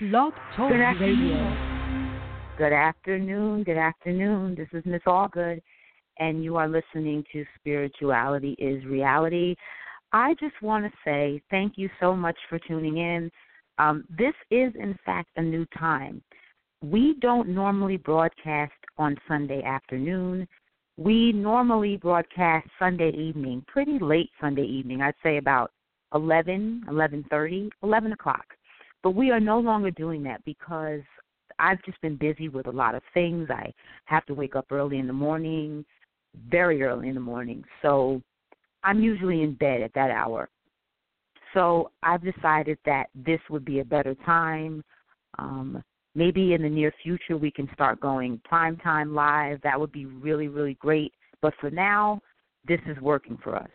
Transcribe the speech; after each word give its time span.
Blog 0.00 0.32
Talk 0.56 0.72
Good 0.72 0.80
Radio. 1.00 1.56
Good 2.58 2.72
afternoon. 2.72 3.62
Good 3.62 3.76
afternoon. 3.76 4.56
This 4.56 4.66
is 4.72 4.84
Miss 4.84 5.02
Allgood, 5.06 5.62
and 6.18 6.42
you 6.42 6.56
are 6.56 6.66
listening 6.66 7.22
to 7.32 7.44
Spirituality 7.60 8.56
is 8.58 8.84
Reality. 8.86 9.54
I 10.12 10.34
just 10.40 10.60
want 10.62 10.84
to 10.84 10.90
say 11.04 11.40
thank 11.48 11.74
you 11.78 11.88
so 12.00 12.16
much 12.16 12.34
for 12.48 12.58
tuning 12.58 12.96
in. 12.96 13.30
Um, 13.78 14.02
this 14.10 14.34
is, 14.50 14.72
in 14.80 14.98
fact, 15.06 15.28
a 15.36 15.42
new 15.42 15.64
time. 15.78 16.24
We 16.82 17.14
don't 17.20 17.50
normally 17.50 17.96
broadcast 17.96 18.72
on 18.98 19.16
Sunday 19.28 19.62
afternoon. 19.62 20.48
We 20.96 21.32
normally 21.32 21.98
broadcast 21.98 22.66
Sunday 22.80 23.10
evening, 23.10 23.64
pretty 23.68 24.00
late 24.00 24.30
Sunday 24.40 24.66
evening. 24.66 25.02
I'd 25.02 25.14
say 25.22 25.36
about 25.36 25.70
11, 26.14 26.82
11:30, 26.88 27.70
11 27.84 28.12
o'clock. 28.12 28.44
But 29.04 29.14
we 29.14 29.30
are 29.30 29.38
no 29.38 29.60
longer 29.60 29.90
doing 29.90 30.22
that 30.22 30.42
because 30.46 31.02
I've 31.58 31.82
just 31.84 32.00
been 32.00 32.16
busy 32.16 32.48
with 32.48 32.66
a 32.66 32.72
lot 32.72 32.94
of 32.94 33.02
things. 33.12 33.48
I 33.50 33.72
have 34.06 34.24
to 34.26 34.34
wake 34.34 34.56
up 34.56 34.72
early 34.72 34.98
in 34.98 35.06
the 35.06 35.12
morning, 35.12 35.84
very 36.48 36.82
early 36.82 37.08
in 37.10 37.14
the 37.14 37.20
morning. 37.20 37.62
So 37.82 38.22
I'm 38.82 39.00
usually 39.00 39.42
in 39.42 39.54
bed 39.54 39.82
at 39.82 39.92
that 39.94 40.10
hour. 40.10 40.48
So 41.52 41.90
I've 42.02 42.24
decided 42.24 42.78
that 42.86 43.08
this 43.14 43.40
would 43.50 43.64
be 43.64 43.80
a 43.80 43.84
better 43.84 44.14
time. 44.26 44.82
Um, 45.38 45.82
maybe 46.14 46.54
in 46.54 46.62
the 46.62 46.68
near 46.68 46.92
future 47.02 47.36
we 47.36 47.50
can 47.50 47.68
start 47.74 48.00
going 48.00 48.40
prime 48.44 48.78
time 48.78 49.14
live. 49.14 49.60
That 49.62 49.78
would 49.78 49.92
be 49.92 50.06
really, 50.06 50.48
really 50.48 50.74
great. 50.80 51.12
But 51.42 51.52
for 51.60 51.70
now, 51.70 52.22
this 52.66 52.80
is 52.88 52.98
working 53.02 53.38
for 53.44 53.54
us. 53.54 53.68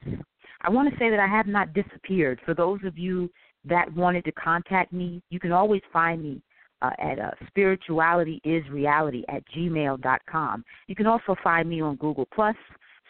I 0.61 0.69
want 0.69 0.91
to 0.91 0.99
say 0.99 1.11
that 1.11 1.19
I 1.19 1.27
have 1.27 1.47
not 1.47 1.73
disappeared. 1.73 2.41
For 2.45 2.55
those 2.55 2.79
of 2.83 2.97
you 2.97 3.29
that 3.65 3.93
wanted 3.93 4.25
to 4.25 4.31
contact 4.33 4.93
me, 4.93 5.21
you 5.29 5.39
can 5.39 5.51
always 5.51 5.81
find 5.91 6.23
me 6.23 6.41
uh, 6.81 6.91
at 6.99 7.19
uh, 7.19 7.31
spiritualityisreality 7.55 9.23
at 9.27 9.43
gmail.com. 9.55 10.63
You 10.87 10.95
can 10.95 11.07
also 11.07 11.35
find 11.43 11.69
me 11.69 11.81
on 11.81 11.95
Google 11.97 12.27
Plus, 12.33 12.55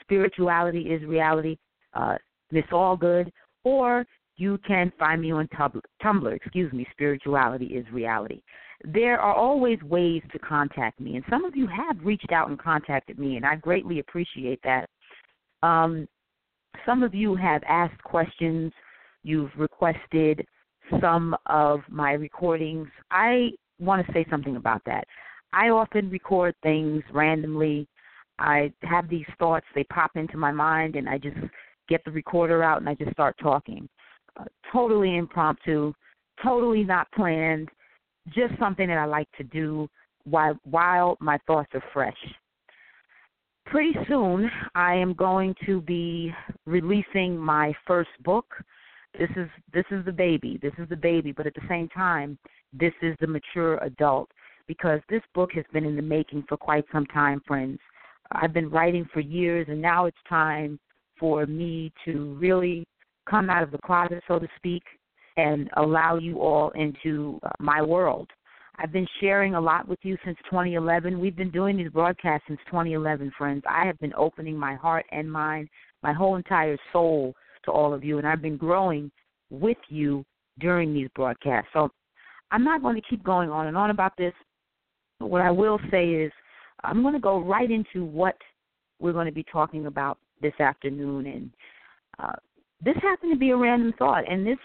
Spirituality 0.01 0.81
is 0.81 1.03
Reality, 1.03 1.57
uh, 1.93 2.15
Miss 2.51 2.65
Allgood, 2.71 3.29
or 3.63 4.05
you 4.37 4.57
can 4.65 4.91
find 4.97 5.21
me 5.21 5.31
on 5.31 5.47
Tumblr, 5.49 5.81
Tumblr, 6.01 6.33
excuse 6.33 6.71
me, 6.73 6.87
Spirituality 6.91 7.65
is 7.65 7.85
Reality. 7.91 8.41
There 8.83 9.19
are 9.19 9.35
always 9.35 9.79
ways 9.83 10.23
to 10.31 10.39
contact 10.39 10.99
me, 10.99 11.17
and 11.17 11.25
some 11.29 11.43
of 11.45 11.55
you 11.55 11.67
have 11.67 11.97
reached 12.03 12.31
out 12.31 12.49
and 12.49 12.57
contacted 12.57 13.19
me, 13.19 13.35
and 13.35 13.45
I 13.45 13.55
greatly 13.55 13.99
appreciate 13.99 14.59
that. 14.63 14.89
Um, 15.61 16.07
some 16.85 17.03
of 17.03 17.13
you 17.13 17.35
have 17.35 17.61
asked 17.67 18.01
questions 18.03 18.71
You've 19.23 19.51
requested 19.57 20.45
some 21.01 21.35
of 21.45 21.81
my 21.89 22.13
recordings. 22.13 22.87
I 23.11 23.51
want 23.79 24.05
to 24.05 24.13
say 24.13 24.25
something 24.29 24.55
about 24.55 24.81
that. 24.85 25.05
I 25.53 25.69
often 25.69 26.09
record 26.09 26.55
things 26.63 27.03
randomly. 27.11 27.87
I 28.37 28.71
have 28.83 29.09
these 29.09 29.25
thoughts, 29.37 29.65
they 29.75 29.83
pop 29.85 30.11
into 30.15 30.37
my 30.37 30.51
mind, 30.51 30.95
and 30.95 31.09
I 31.09 31.17
just 31.17 31.37
get 31.89 32.03
the 32.05 32.11
recorder 32.11 32.63
out 32.63 32.79
and 32.79 32.87
I 32.87 32.93
just 32.95 33.11
start 33.11 33.35
talking. 33.41 33.89
Uh, 34.39 34.45
totally 34.71 35.17
impromptu, 35.17 35.93
totally 36.41 36.83
not 36.83 37.11
planned, 37.11 37.69
just 38.27 38.57
something 38.59 38.87
that 38.87 38.97
I 38.97 39.05
like 39.05 39.27
to 39.37 39.43
do 39.43 39.89
while 40.23 40.57
while 40.63 41.17
my 41.19 41.37
thoughts 41.47 41.69
are 41.73 41.83
fresh. 41.91 42.17
Pretty 43.65 43.93
soon, 44.07 44.49
I 44.75 44.95
am 44.95 45.13
going 45.13 45.53
to 45.65 45.81
be 45.81 46.33
releasing 46.65 47.37
my 47.37 47.73
first 47.85 48.09
book. 48.23 48.45
This 49.17 49.29
is 49.35 49.49
this 49.73 49.85
is 49.91 50.05
the 50.05 50.11
baby. 50.11 50.59
This 50.61 50.73
is 50.77 50.87
the 50.89 50.95
baby, 50.95 51.31
but 51.31 51.47
at 51.47 51.55
the 51.55 51.67
same 51.67 51.89
time, 51.89 52.37
this 52.73 52.93
is 53.01 53.15
the 53.19 53.27
mature 53.27 53.77
adult 53.83 54.29
because 54.67 54.99
this 55.09 55.23
book 55.33 55.51
has 55.53 55.65
been 55.73 55.85
in 55.85 55.95
the 55.95 56.01
making 56.01 56.43
for 56.47 56.55
quite 56.55 56.85
some 56.91 57.05
time, 57.07 57.41
friends. 57.47 57.79
I've 58.31 58.53
been 58.53 58.69
writing 58.69 59.07
for 59.11 59.19
years 59.19 59.65
and 59.69 59.81
now 59.81 60.05
it's 60.05 60.17
time 60.27 60.79
for 61.19 61.45
me 61.47 61.91
to 62.05 62.35
really 62.39 62.85
come 63.27 63.49
out 63.49 63.63
of 63.63 63.71
the 63.71 63.79
closet, 63.79 64.23
so 64.27 64.37
to 64.39 64.47
speak, 64.57 64.83
and 65.37 65.69
allow 65.77 66.17
you 66.17 66.39
all 66.39 66.69
into 66.71 67.39
uh, 67.43 67.49
my 67.59 67.81
world. 67.81 68.29
I've 68.77 68.93
been 68.93 69.07
sharing 69.19 69.55
a 69.55 69.61
lot 69.61 69.87
with 69.87 69.99
you 70.03 70.17
since 70.23 70.37
2011. 70.45 71.19
We've 71.19 71.35
been 71.35 71.51
doing 71.51 71.75
these 71.75 71.89
broadcasts 71.89 72.45
since 72.47 72.59
2011, 72.67 73.31
friends. 73.37 73.63
I 73.67 73.85
have 73.85 73.99
been 73.99 74.13
opening 74.15 74.57
my 74.57 74.75
heart 74.75 75.05
and 75.11 75.29
mind, 75.29 75.67
my 76.01 76.13
whole 76.13 76.37
entire 76.37 76.77
soul 76.93 77.33
to 77.65 77.71
all 77.71 77.93
of 77.93 78.03
you, 78.03 78.17
and 78.17 78.27
I've 78.27 78.41
been 78.41 78.57
growing 78.57 79.11
with 79.49 79.77
you 79.89 80.25
during 80.59 80.93
these 80.93 81.09
broadcasts. 81.15 81.69
So 81.73 81.89
I'm 82.51 82.63
not 82.63 82.81
going 82.81 82.95
to 82.95 83.07
keep 83.09 83.23
going 83.23 83.49
on 83.49 83.67
and 83.67 83.77
on 83.77 83.89
about 83.89 84.13
this. 84.17 84.33
But 85.19 85.29
what 85.29 85.41
I 85.41 85.51
will 85.51 85.79
say 85.91 86.09
is 86.09 86.31
I'm 86.83 87.01
going 87.01 87.13
to 87.13 87.19
go 87.19 87.39
right 87.39 87.69
into 87.69 88.05
what 88.05 88.35
we're 88.99 89.13
going 89.13 89.27
to 89.27 89.33
be 89.33 89.45
talking 89.51 89.85
about 89.85 90.17
this 90.41 90.53
afternoon, 90.59 91.25
and 91.25 91.49
uh, 92.19 92.35
this 92.83 92.95
happened 93.01 93.33
to 93.33 93.39
be 93.39 93.49
a 93.49 93.57
random 93.57 93.93
thought, 93.97 94.29
and 94.29 94.45
this 94.45 94.57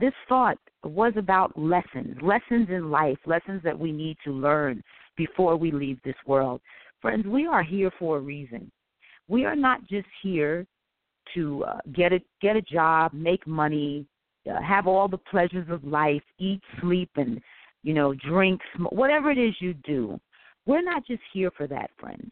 this 0.00 0.12
thought 0.28 0.56
was 0.82 1.12
about 1.16 1.58
lessons, 1.58 2.16
lessons 2.22 2.68
in 2.70 2.90
life, 2.90 3.18
lessons 3.26 3.60
that 3.64 3.78
we 3.78 3.92
need 3.92 4.16
to 4.24 4.32
learn 4.32 4.82
before 5.16 5.56
we 5.56 5.70
leave 5.70 5.98
this 6.02 6.14
world. 6.26 6.60
Friends, 7.02 7.26
we 7.26 7.46
are 7.46 7.62
here 7.62 7.90
for 7.98 8.16
a 8.16 8.20
reason. 8.20 8.70
We 9.28 9.44
are 9.44 9.56
not 9.56 9.80
just 9.86 10.06
here 10.22 10.66
to 11.34 11.64
uh, 11.64 11.78
get 11.92 12.12
a 12.12 12.20
get 12.40 12.56
a 12.56 12.62
job, 12.62 13.12
make 13.12 13.46
money, 13.46 14.06
uh, 14.50 14.60
have 14.60 14.86
all 14.86 15.08
the 15.08 15.18
pleasures 15.18 15.66
of 15.70 15.84
life, 15.84 16.22
eat, 16.38 16.60
sleep, 16.80 17.10
and 17.16 17.40
you 17.82 17.94
know, 17.94 18.14
drink, 18.14 18.60
sm- 18.74 18.86
whatever 18.86 19.30
it 19.30 19.38
is 19.38 19.54
you 19.60 19.74
do. 19.74 20.18
We're 20.66 20.82
not 20.82 21.06
just 21.06 21.22
here 21.32 21.50
for 21.56 21.66
that, 21.68 21.90
friends. 21.98 22.30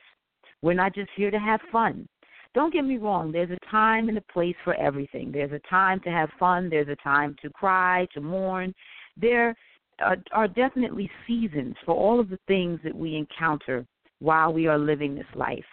We're 0.62 0.72
not 0.74 0.94
just 0.94 1.10
here 1.16 1.30
to 1.30 1.38
have 1.38 1.60
fun. 1.70 2.08
Don't 2.54 2.72
get 2.72 2.84
me 2.84 2.98
wrong, 2.98 3.32
there's 3.32 3.50
a 3.50 3.70
time 3.70 4.08
and 4.08 4.18
a 4.18 4.32
place 4.32 4.56
for 4.62 4.74
everything. 4.74 5.32
There's 5.32 5.52
a 5.52 5.68
time 5.70 6.00
to 6.00 6.10
have 6.10 6.28
fun, 6.38 6.68
there's 6.68 6.88
a 6.88 6.96
time 6.96 7.34
to 7.42 7.50
cry, 7.50 8.06
to 8.12 8.20
mourn. 8.20 8.74
There 9.16 9.54
are, 10.00 10.16
are 10.32 10.48
definitely 10.48 11.10
seasons 11.26 11.76
for 11.84 11.94
all 11.94 12.20
of 12.20 12.28
the 12.28 12.38
things 12.46 12.78
that 12.84 12.94
we 12.94 13.16
encounter 13.16 13.86
while 14.18 14.52
we 14.52 14.66
are 14.66 14.78
living 14.78 15.14
this 15.14 15.24
life. 15.34 15.64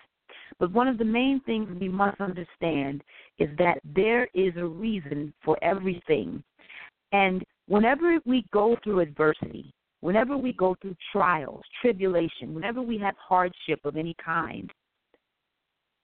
But 0.59 0.73
one 0.73 0.87
of 0.87 0.97
the 0.97 1.05
main 1.05 1.39
things 1.45 1.69
we 1.79 1.87
must 1.87 2.19
understand 2.19 3.01
is 3.37 3.49
that 3.57 3.79
there 3.83 4.27
is 4.33 4.53
a 4.57 4.65
reason 4.65 5.33
for 5.43 5.57
everything. 5.63 6.43
And 7.13 7.43
whenever 7.67 8.19
we 8.25 8.45
go 8.51 8.77
through 8.83 8.99
adversity, 8.99 9.71
whenever 10.01 10.37
we 10.37 10.53
go 10.53 10.75
through 10.81 10.95
trials, 11.11 11.61
tribulation, 11.81 12.53
whenever 12.53 12.81
we 12.81 12.97
have 12.99 13.15
hardship 13.17 13.79
of 13.85 13.95
any 13.95 14.15
kind, 14.23 14.69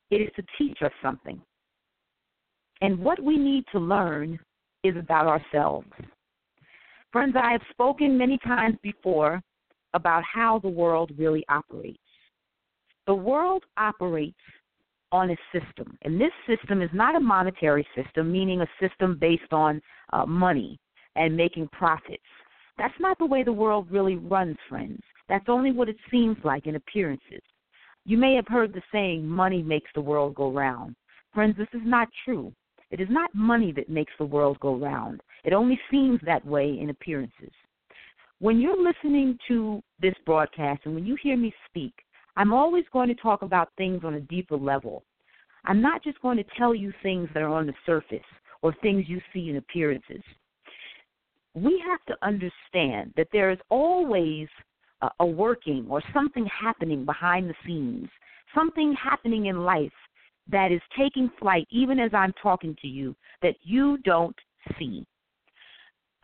it 0.09 0.21
is 0.21 0.29
to 0.37 0.43
teach 0.57 0.77
us 0.81 0.91
something. 1.01 1.41
And 2.81 2.99
what 2.99 3.21
we 3.21 3.37
need 3.37 3.65
to 3.71 3.79
learn 3.79 4.39
is 4.83 4.95
about 4.95 5.27
ourselves. 5.27 5.87
Friends, 7.11 7.35
I 7.41 7.51
have 7.51 7.61
spoken 7.71 8.17
many 8.17 8.37
times 8.39 8.77
before 8.83 9.41
about 9.93 10.23
how 10.23 10.59
the 10.59 10.69
world 10.69 11.11
really 11.17 11.43
operates. 11.49 11.99
The 13.07 13.15
world 13.15 13.63
operates 13.77 14.37
on 15.11 15.29
a 15.29 15.37
system, 15.53 15.97
and 16.01 16.19
this 16.19 16.31
system 16.47 16.81
is 16.81 16.89
not 16.93 17.15
a 17.15 17.19
monetary 17.19 17.87
system, 17.95 18.31
meaning 18.31 18.61
a 18.61 18.67
system 18.79 19.17
based 19.19 19.53
on 19.53 19.81
uh, 20.11 20.25
money 20.25 20.79
and 21.15 21.37
making 21.37 21.67
profits. 21.69 22.23
That's 22.77 22.99
not 22.99 23.17
the 23.17 23.25
way 23.25 23.43
the 23.43 23.53
world 23.53 23.87
really 23.89 24.15
runs, 24.15 24.57
friends. 24.67 25.01
That's 25.29 25.45
only 25.47 25.71
what 25.71 25.89
it 25.89 25.97
seems 26.11 26.37
like 26.43 26.67
in 26.67 26.75
appearances. 26.75 27.41
You 28.05 28.17
may 28.17 28.35
have 28.35 28.47
heard 28.47 28.73
the 28.73 28.81
saying, 28.91 29.25
money 29.25 29.63
makes 29.63 29.89
the 29.95 30.01
world 30.01 30.35
go 30.35 30.51
round. 30.51 30.95
Friends, 31.33 31.55
this 31.57 31.67
is 31.73 31.81
not 31.83 32.07
true. 32.23 32.53
It 32.91 32.99
is 32.99 33.07
not 33.09 33.33
money 33.33 33.71
that 33.73 33.89
makes 33.89 34.13
the 34.17 34.25
world 34.25 34.59
go 34.59 34.75
round. 34.75 35.21
It 35.43 35.53
only 35.53 35.79
seems 35.89 36.19
that 36.25 36.45
way 36.45 36.77
in 36.79 36.89
appearances. 36.89 37.51
When 38.39 38.59
you're 38.59 38.81
listening 38.81 39.37
to 39.47 39.81
this 40.01 40.13
broadcast 40.25 40.81
and 40.85 40.93
when 40.93 41.05
you 41.05 41.17
hear 41.21 41.37
me 41.37 41.53
speak, 41.67 41.93
I'm 42.37 42.53
always 42.53 42.85
going 42.91 43.07
to 43.07 43.15
talk 43.15 43.41
about 43.41 43.69
things 43.77 44.01
on 44.03 44.15
a 44.15 44.19
deeper 44.21 44.57
level. 44.57 45.03
I'm 45.65 45.81
not 45.81 46.03
just 46.03 46.21
going 46.21 46.37
to 46.37 46.45
tell 46.57 46.75
you 46.75 46.93
things 47.01 47.29
that 47.33 47.43
are 47.43 47.49
on 47.53 47.67
the 47.67 47.73
surface 47.85 48.19
or 48.61 48.75
things 48.81 49.05
you 49.07 49.21
see 49.33 49.49
in 49.49 49.57
appearances. 49.57 50.21
We 51.53 51.81
have 51.87 52.03
to 52.07 52.25
understand 52.25 53.13
that 53.15 53.27
there 53.31 53.49
is 53.51 53.59
always 53.69 54.47
a, 55.01 55.09
a 55.21 55.25
working 55.25 55.85
or 55.89 56.01
something 56.13 56.45
happening 56.47 57.05
behind 57.05 57.49
the 57.49 57.55
scenes, 57.65 58.09
something 58.53 58.95
happening 59.01 59.47
in 59.47 59.63
life 59.63 59.91
that 60.51 60.71
is 60.71 60.81
taking 60.97 61.31
flight 61.39 61.67
even 61.71 61.99
as 61.99 62.11
I'm 62.13 62.33
talking 62.41 62.75
to 62.81 62.87
you 62.87 63.15
that 63.41 63.55
you 63.63 63.97
don't 63.99 64.35
see. 64.77 65.05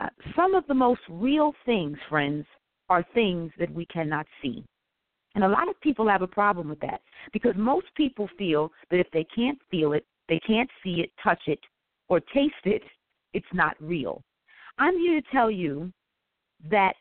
Uh, 0.00 0.08
some 0.36 0.54
of 0.54 0.66
the 0.66 0.74
most 0.74 1.00
real 1.08 1.54
things, 1.64 1.96
friends, 2.08 2.44
are 2.88 3.04
things 3.14 3.50
that 3.58 3.72
we 3.72 3.86
cannot 3.86 4.26
see. 4.42 4.64
And 5.34 5.44
a 5.44 5.48
lot 5.48 5.68
of 5.68 5.80
people 5.80 6.08
have 6.08 6.22
a 6.22 6.26
problem 6.26 6.68
with 6.68 6.80
that 6.80 7.00
because 7.32 7.54
most 7.56 7.86
people 7.96 8.28
feel 8.36 8.70
that 8.90 9.00
if 9.00 9.10
they 9.12 9.26
can't 9.34 9.58
feel 9.70 9.92
it, 9.92 10.04
they 10.28 10.38
can't 10.46 10.70
see 10.84 11.00
it, 11.00 11.10
touch 11.22 11.40
it, 11.46 11.60
or 12.08 12.20
taste 12.20 12.54
it, 12.64 12.82
it's 13.32 13.46
not 13.54 13.76
real. 13.80 14.22
I'm 14.78 14.98
here 14.98 15.20
to 15.20 15.26
tell 15.32 15.50
you 15.50 15.92
that 16.70 16.94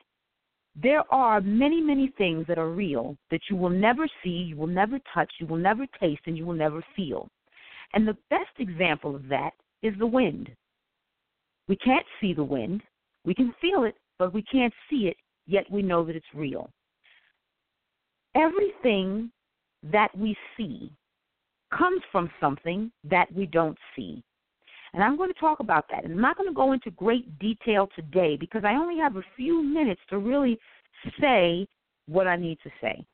there 0.76 1.04
are 1.14 1.42
many, 1.42 1.82
many 1.82 2.14
things 2.18 2.46
that 2.48 2.58
are 2.58 2.70
real 2.70 3.18
that 3.30 3.42
you 3.50 3.58
will 3.58 3.70
never 3.70 4.08
see, 4.24 4.30
you 4.30 4.56
will 4.56 4.68
never 4.68 5.00
touch, 5.14 5.32
you 5.40 5.48
will 5.48 5.58
never 5.58 5.86
taste, 6.00 6.22
and 6.26 6.38
you 6.38 6.46
will 6.46 6.54
never 6.54 6.84
feel. 6.96 7.28
And 7.94 8.08
the 8.08 8.18
best 8.30 8.52
example 8.60 9.16
of 9.16 9.28
that 9.28 9.52
is 9.84 9.94
the 10.00 10.08
wind. 10.08 10.50
We 11.68 11.76
can't 11.76 12.06
see 12.22 12.34
the 12.34 12.44
wind, 12.44 12.82
we 13.26 13.36
can 13.36 13.54
feel 13.62 13.84
it, 13.84 13.96
but 14.18 14.34
we 14.34 14.44
can't 14.44 14.74
see 14.90 15.08
it, 15.08 15.18
yet 15.46 15.70
we 15.70 15.82
know 15.82 16.06
that 16.06 16.16
it's 16.16 16.26
real. 16.34 16.70
Everything 18.36 19.32
that 19.84 20.16
we 20.18 20.36
see 20.56 20.92
comes 21.78 22.02
from 22.12 22.30
something 22.40 22.92
that 23.04 23.32
we 23.34 23.46
don't 23.46 23.78
see. 23.96 24.24
And 24.94 25.04
I'm 25.04 25.16
going 25.18 25.34
to 25.34 25.40
talk 25.40 25.60
about 25.60 25.86
that. 25.90 26.04
And 26.04 26.14
I'm 26.14 26.22
not 26.22 26.38
going 26.38 26.50
to 26.50 26.56
go 26.56 26.74
into 26.74 26.92
great 26.92 27.40
detail 27.40 27.88
today 27.96 28.36
because 28.38 28.64
I 28.66 28.74
only 28.74 28.98
have 28.98 29.16
a 29.16 29.24
few 29.38 29.64
minutes 29.64 30.02
to 30.10 30.18
really 30.18 30.60
say 31.20 31.66
what 32.08 32.28
I 32.28 32.36
need 32.36 32.58
to 32.64 32.70
say. 32.82 33.06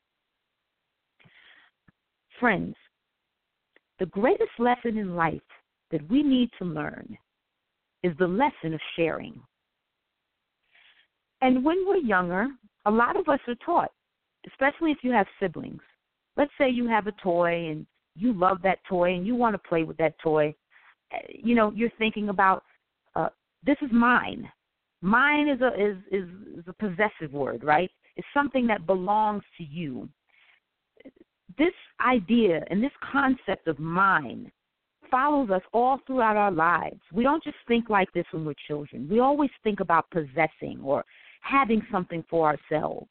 Friends, 2.39 2.75
the 3.99 4.07
greatest 4.07 4.51
lesson 4.59 4.97
in 4.97 5.15
life 5.15 5.41
that 5.91 6.07
we 6.09 6.23
need 6.23 6.49
to 6.59 6.65
learn 6.65 7.17
is 8.03 8.13
the 8.17 8.27
lesson 8.27 8.73
of 8.73 8.79
sharing. 8.95 9.39
And 11.41 11.63
when 11.63 11.85
we're 11.87 11.97
younger, 11.97 12.47
a 12.85 12.91
lot 12.91 13.19
of 13.19 13.27
us 13.27 13.39
are 13.47 13.55
taught, 13.65 13.91
especially 14.47 14.91
if 14.91 14.99
you 15.01 15.11
have 15.11 15.27
siblings. 15.39 15.81
Let's 16.35 16.51
say 16.57 16.69
you 16.69 16.87
have 16.87 17.07
a 17.07 17.13
toy 17.23 17.69
and 17.69 17.85
you 18.15 18.33
love 18.33 18.61
that 18.63 18.79
toy 18.89 19.13
and 19.13 19.25
you 19.25 19.35
want 19.35 19.53
to 19.53 19.69
play 19.69 19.83
with 19.83 19.97
that 19.97 20.17
toy 20.19 20.55
you 21.29 21.55
know 21.55 21.71
you're 21.75 21.91
thinking 21.97 22.29
about 22.29 22.63
uh, 23.15 23.29
this 23.65 23.77
is 23.81 23.89
mine. 23.91 24.49
Mine 25.01 25.47
is 25.47 25.61
a 25.61 25.67
is, 25.67 25.97
is 26.11 26.29
is 26.57 26.63
a 26.67 26.73
possessive 26.73 27.33
word, 27.33 27.63
right? 27.63 27.89
It's 28.15 28.27
something 28.33 28.67
that 28.67 28.85
belongs 28.85 29.43
to 29.57 29.63
you. 29.63 30.09
This 31.57 31.73
idea 32.05 32.63
and 32.69 32.83
this 32.83 32.91
concept 33.11 33.67
of 33.67 33.79
mine 33.79 34.51
follows 35.09 35.49
us 35.49 35.61
all 35.73 35.99
throughout 36.05 36.35
our 36.35 36.51
lives. 36.51 36.99
We 37.13 37.23
don't 37.23 37.43
just 37.43 37.57
think 37.67 37.89
like 37.89 38.11
this 38.13 38.25
when 38.31 38.43
we're 38.43 38.53
children. 38.67 39.07
We 39.09 39.19
always 39.19 39.49
think 39.63 39.79
about 39.79 40.09
possessing 40.11 40.81
or 40.83 41.05
having 41.41 41.81
something 41.91 42.23
for 42.29 42.47
ourselves. 42.47 43.09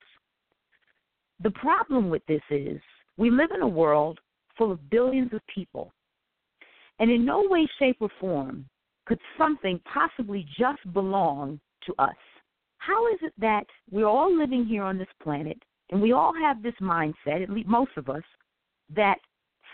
The 1.41 1.51
problem 1.51 2.11
with 2.11 2.25
this 2.27 2.43
is 2.51 2.81
we 3.17 3.31
live 3.31 3.51
in 3.55 3.63
a 3.63 3.69
world 3.69 4.19
full 4.57 4.73
of 4.73 4.91
billions 4.91 5.33
of 5.33 5.41
people 5.53 5.93
and 6.99 7.11
in 7.11 7.25
no 7.25 7.47
way, 7.49 7.69
shape, 7.79 7.99
or 8.01 8.09
form 8.21 8.67
could 9.05 9.21
something 9.37 9.81
possibly 9.93 10.47
just 10.59 10.81
belong 10.93 11.61
to 11.85 11.95
us. 11.99 12.17
How 12.79 13.07
is 13.13 13.19
it 13.23 13.33
that 13.39 13.67
we're 13.91 14.07
all 14.07 14.35
living 14.35 14.65
here 14.65 14.83
on 14.83 14.99
this 14.99 15.09
planet 15.23 15.59
and 15.91 16.01
we 16.01 16.13
all 16.13 16.33
have 16.35 16.63
this 16.63 16.75
mindset, 16.81 17.43
at 17.43 17.51
least 17.51 17.69
most 17.69 17.93
of 17.97 18.09
us, 18.09 18.23
that 18.95 19.19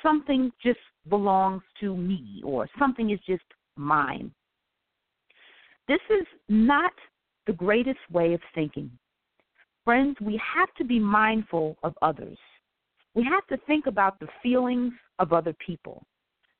something 0.02 0.50
just 0.62 0.80
belongs 1.08 1.62
to 1.80 1.96
me 1.96 2.42
or 2.44 2.68
something 2.78 3.10
is 3.10 3.20
just 3.26 3.44
mine? 3.76 4.32
This 5.88 6.00
is 6.10 6.26
not 6.48 6.92
the 7.46 7.52
greatest 7.52 7.98
way 8.10 8.34
of 8.34 8.40
thinking. 8.54 8.90
Friends, 9.84 10.16
we 10.20 10.40
have 10.54 10.72
to 10.78 10.84
be 10.84 10.98
mindful 10.98 11.76
of 11.82 11.94
others. 12.02 12.38
We 13.14 13.24
have 13.24 13.46
to 13.48 13.64
think 13.66 13.86
about 13.86 14.18
the 14.20 14.28
feelings 14.42 14.92
of 15.18 15.32
other 15.32 15.54
people 15.64 16.04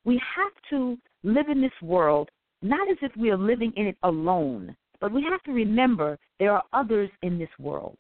we 0.05 0.21
have 0.37 0.53
to 0.71 0.99
live 1.23 1.49
in 1.49 1.61
this 1.61 1.71
world 1.83 2.31
not 2.63 2.89
as 2.91 2.97
if 3.03 3.11
we 3.17 3.31
are 3.31 3.37
living 3.37 3.73
in 3.77 3.87
it 3.87 3.97
alone, 4.05 4.77
but 5.01 5.13
we 5.13 5.23
have 5.23 5.43
to 5.43 5.53
remember 5.53 6.17
there 6.39 6.53
are 6.53 6.63
others 6.73 7.11
in 7.23 7.39
this 7.39 7.49
world. 7.59 7.99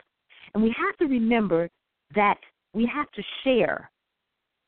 And 0.54 0.62
we 0.62 0.72
have 0.78 0.96
to 0.98 1.06
remember 1.06 1.68
that 2.14 2.38
we 2.72 2.88
have 2.92 3.10
to 3.12 3.22
share 3.42 3.90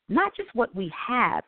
not 0.08 0.34
just 0.36 0.48
what 0.54 0.74
we 0.74 0.92
have. 1.08 1.44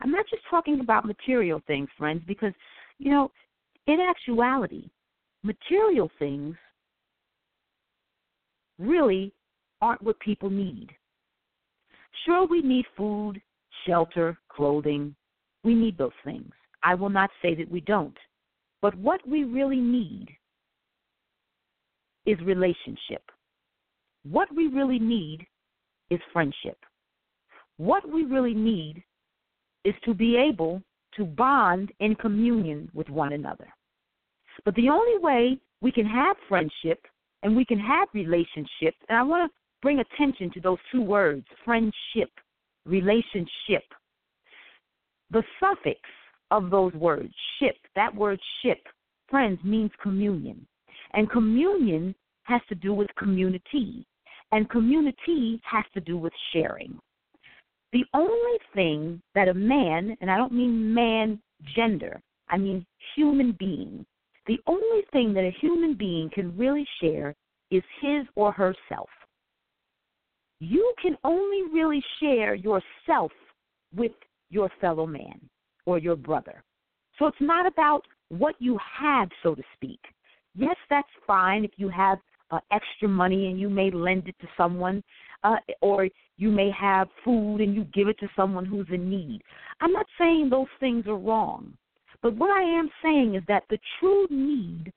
I'm 0.00 0.10
not 0.10 0.26
just 0.28 0.42
talking 0.50 0.80
about 0.80 1.04
material 1.04 1.62
things, 1.66 1.88
friends, 1.96 2.22
because, 2.26 2.52
you 2.98 3.10
know, 3.10 3.30
in 3.86 4.00
actuality, 4.00 4.88
material 5.44 6.10
things 6.18 6.56
really 8.78 9.32
aren't 9.80 10.02
what 10.02 10.18
people 10.20 10.50
need. 10.50 10.88
Sure, 12.24 12.46
we 12.46 12.62
need 12.62 12.84
food 12.96 13.40
shelter, 13.86 14.38
clothing. 14.48 15.14
We 15.64 15.74
need 15.74 15.98
those 15.98 16.10
things. 16.24 16.50
I 16.82 16.94
will 16.94 17.08
not 17.08 17.30
say 17.42 17.54
that 17.54 17.70
we 17.70 17.80
don't. 17.80 18.16
But 18.82 18.94
what 18.96 19.26
we 19.26 19.44
really 19.44 19.80
need 19.80 20.28
is 22.26 22.38
relationship. 22.40 23.22
What 24.24 24.48
we 24.54 24.66
really 24.66 24.98
need 24.98 25.46
is 26.10 26.20
friendship. 26.32 26.78
What 27.76 28.08
we 28.10 28.24
really 28.24 28.54
need 28.54 29.02
is 29.84 29.94
to 30.04 30.14
be 30.14 30.36
able 30.36 30.82
to 31.16 31.24
bond 31.24 31.92
in 32.00 32.14
communion 32.16 32.90
with 32.92 33.08
one 33.08 33.32
another. 33.32 33.68
But 34.64 34.74
the 34.74 34.88
only 34.88 35.18
way 35.18 35.58
we 35.80 35.92
can 35.92 36.06
have 36.06 36.36
friendship 36.48 37.06
and 37.42 37.56
we 37.56 37.64
can 37.64 37.78
have 37.78 38.08
relationships. 38.14 38.98
and 39.08 39.18
I 39.18 39.22
want 39.22 39.50
to 39.50 39.54
bring 39.82 40.00
attention 40.00 40.50
to 40.52 40.60
those 40.60 40.78
two 40.90 41.02
words, 41.02 41.46
friendship 41.64 42.30
relationship. 42.86 43.84
The 45.30 45.42
suffix 45.60 46.00
of 46.50 46.70
those 46.70 46.92
words, 46.94 47.34
ship, 47.58 47.76
that 47.96 48.14
word 48.14 48.40
ship, 48.62 48.78
friends, 49.28 49.58
means 49.64 49.90
communion. 50.02 50.66
And 51.12 51.30
communion 51.30 52.14
has 52.44 52.60
to 52.68 52.74
do 52.74 52.94
with 52.94 53.08
community. 53.18 54.06
And 54.52 54.70
community 54.70 55.60
has 55.64 55.84
to 55.94 56.00
do 56.00 56.16
with 56.16 56.32
sharing. 56.52 56.98
The 57.92 58.04
only 58.14 58.58
thing 58.74 59.20
that 59.34 59.48
a 59.48 59.54
man, 59.54 60.16
and 60.20 60.30
I 60.30 60.36
don't 60.36 60.52
mean 60.52 60.94
man 60.94 61.40
gender, 61.74 62.20
I 62.48 62.56
mean 62.56 62.86
human 63.16 63.56
being, 63.58 64.06
the 64.46 64.58
only 64.66 65.02
thing 65.12 65.32
that 65.34 65.44
a 65.44 65.56
human 65.60 65.94
being 65.94 66.30
can 66.32 66.56
really 66.56 66.86
share 67.00 67.34
is 67.70 67.82
his 68.00 68.26
or 68.34 68.52
herself 68.52 69.08
you 70.60 70.94
can 71.00 71.16
only 71.24 71.70
really 71.72 72.02
share 72.20 72.54
yourself 72.54 73.32
with 73.94 74.12
your 74.50 74.70
fellow 74.80 75.06
man 75.06 75.40
or 75.84 75.98
your 75.98 76.16
brother. 76.16 76.62
So 77.18 77.26
it's 77.26 77.36
not 77.40 77.66
about 77.66 78.02
what 78.28 78.54
you 78.58 78.78
have, 79.00 79.28
so 79.42 79.54
to 79.54 79.62
speak. 79.74 80.00
Yes, 80.54 80.76
that's 80.88 81.08
fine 81.26 81.64
if 81.64 81.72
you 81.76 81.88
have 81.88 82.18
uh, 82.50 82.60
extra 82.72 83.08
money 83.08 83.48
and 83.48 83.60
you 83.60 83.68
may 83.68 83.90
lend 83.90 84.28
it 84.28 84.36
to 84.40 84.46
someone, 84.56 85.02
uh, 85.44 85.56
or 85.82 86.08
you 86.38 86.50
may 86.50 86.70
have 86.70 87.08
food 87.24 87.60
and 87.60 87.74
you 87.74 87.84
give 87.92 88.08
it 88.08 88.18
to 88.20 88.28
someone 88.34 88.64
who's 88.64 88.86
in 88.90 89.10
need. 89.10 89.42
I'm 89.80 89.92
not 89.92 90.06
saying 90.18 90.48
those 90.48 90.66
things 90.80 91.06
are 91.06 91.18
wrong, 91.18 91.74
but 92.22 92.36
what 92.36 92.50
I 92.50 92.62
am 92.62 92.88
saying 93.02 93.34
is 93.34 93.42
that 93.48 93.64
the 93.70 93.78
true 93.98 94.26
need 94.30 94.92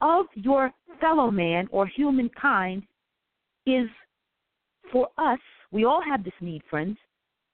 of 0.00 0.26
your 0.34 0.72
fellow 1.00 1.30
man 1.30 1.68
or 1.70 1.86
humankind 1.86 2.82
is 3.66 3.88
for 4.92 5.08
us, 5.18 5.40
we 5.72 5.84
all 5.84 6.02
have 6.02 6.24
this 6.24 6.34
need, 6.40 6.62
friends, 6.70 6.96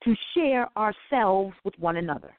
to 0.04 0.14
share 0.34 0.68
ourselves 0.76 1.54
with 1.64 1.78
one 1.78 1.96
another. 1.96 2.34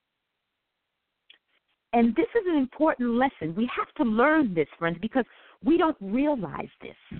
And 1.93 2.15
this 2.15 2.27
is 2.35 2.43
an 2.47 2.57
important 2.57 3.11
lesson. 3.11 3.55
We 3.55 3.69
have 3.75 3.93
to 3.95 4.03
learn 4.03 4.53
this, 4.53 4.67
friends, 4.79 4.97
because 5.01 5.25
we 5.63 5.77
don't 5.77 5.97
realize 6.01 6.69
this. 6.81 7.19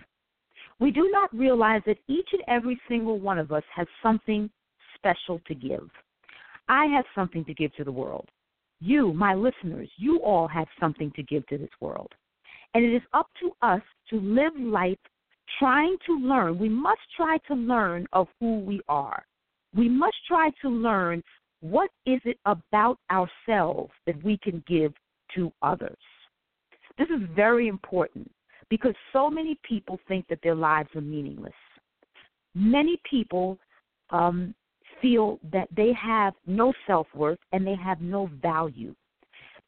We 0.79 0.91
do 0.91 1.09
not 1.11 1.33
realize 1.35 1.81
that 1.85 1.97
each 2.07 2.27
and 2.33 2.41
every 2.47 2.79
single 2.87 3.19
one 3.19 3.37
of 3.37 3.51
us 3.51 3.63
has 3.75 3.87
something 4.01 4.49
special 4.95 5.39
to 5.47 5.53
give. 5.53 5.89
I 6.67 6.85
have 6.85 7.05
something 7.13 7.45
to 7.45 7.53
give 7.53 7.73
to 7.75 7.83
the 7.83 7.91
world. 7.91 8.27
You, 8.85 9.13
my 9.13 9.33
listeners, 9.33 9.89
you 9.95 10.19
all 10.19 10.45
have 10.49 10.67
something 10.77 11.09
to 11.15 11.23
give 11.23 11.47
to 11.47 11.57
this 11.57 11.69
world. 11.79 12.11
And 12.73 12.83
it 12.83 12.93
is 12.93 13.01
up 13.13 13.29
to 13.39 13.51
us 13.61 13.81
to 14.09 14.19
live 14.19 14.51
life 14.59 14.97
trying 15.57 15.95
to 16.05 16.19
learn, 16.19 16.59
we 16.59 16.67
must 16.67 16.99
try 17.15 17.37
to 17.47 17.53
learn 17.53 18.05
of 18.11 18.27
who 18.41 18.59
we 18.59 18.81
are. 18.89 19.23
We 19.73 19.87
must 19.87 20.17
try 20.27 20.49
to 20.61 20.69
learn 20.69 21.23
what 21.61 21.89
is 22.05 22.19
it 22.25 22.37
about 22.45 22.97
ourselves 23.09 23.91
that 24.05 24.21
we 24.21 24.37
can 24.43 24.61
give 24.67 24.93
to 25.35 25.51
others. 25.61 25.97
This 26.97 27.07
is 27.07 27.21
very 27.33 27.69
important 27.69 28.29
because 28.69 28.95
so 29.13 29.29
many 29.29 29.57
people 29.63 29.97
think 30.09 30.27
that 30.27 30.39
their 30.43 30.55
lives 30.55 30.89
are 30.95 31.01
meaningless. 31.01 31.53
Many 32.53 32.99
people 33.09 33.57
um, 34.09 34.53
feel 35.03 35.39
that 35.51 35.67
they 35.75 35.93
have 35.93 36.33
no 36.48 36.74
self 36.88 37.05
worth 37.13 37.38
and 37.51 37.67
they 37.67 37.75
have 37.75 38.01
no 38.01 38.27
value. 38.41 38.95